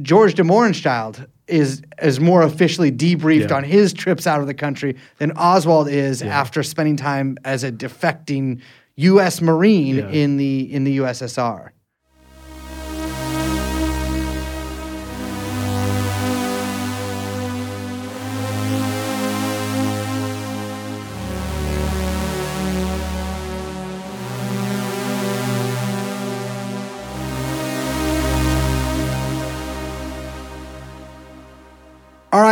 [0.00, 3.56] George de Mohrenschildt is is more officially debriefed Yeah.
[3.56, 6.28] on his trips out of the country than Oswald is Yeah.
[6.40, 8.60] after spending time as a defecting
[8.96, 9.42] U.S.
[9.42, 10.08] Marine Yeah.
[10.08, 11.70] in the in the USSR.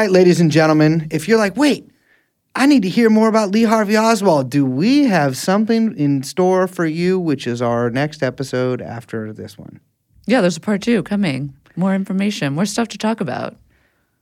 [0.02, 1.88] Right, ladies and gentlemen, if you're like, wait,
[2.56, 6.66] I need to hear more about Lee Harvey Oswald, do we have something in store
[6.66, 9.78] for you, which is our next episode after this one?
[10.26, 11.54] Yeah, there's a part two coming.
[11.76, 13.54] More information, more stuff to talk about.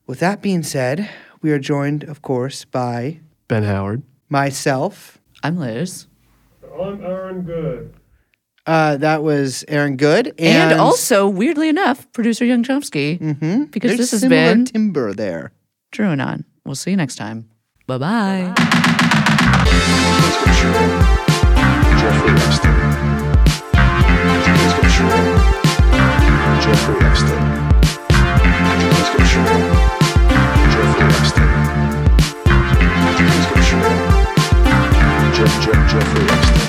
[0.06, 1.08] With that being said,
[1.40, 4.02] we are joined, of course, by Ben Howard.
[4.28, 5.16] myself.
[5.42, 6.06] I'm Liz.
[6.78, 7.94] I'm Aaron Good.
[8.66, 10.28] Uh, that was Aaron Good.
[10.38, 13.18] And, And, also, weirdly enough, producer Young Chomsky.
[13.18, 13.70] Mhm.
[13.70, 15.52] because There's this has similar been- timber there.
[15.92, 16.44] TrueAnon.
[16.64, 17.48] We'll see you next time.
[17.86, 18.54] Bye bye.
[18.56, 20.90] Let's go shoot him.
[22.00, 22.76] Jeffrey Epstein.
[24.26, 25.26] Let's go shoot him.
[26.62, 27.42] Jeffrey Epstein.
[28.90, 29.62] Let's go shoot him.
[30.72, 31.50] Jeffrey Epstein.
[32.46, 33.98] Let's go shoot him.
[35.34, 36.28] Jeff, Jeff, Jeffrey Epstein.
[36.30, 36.59] Come here.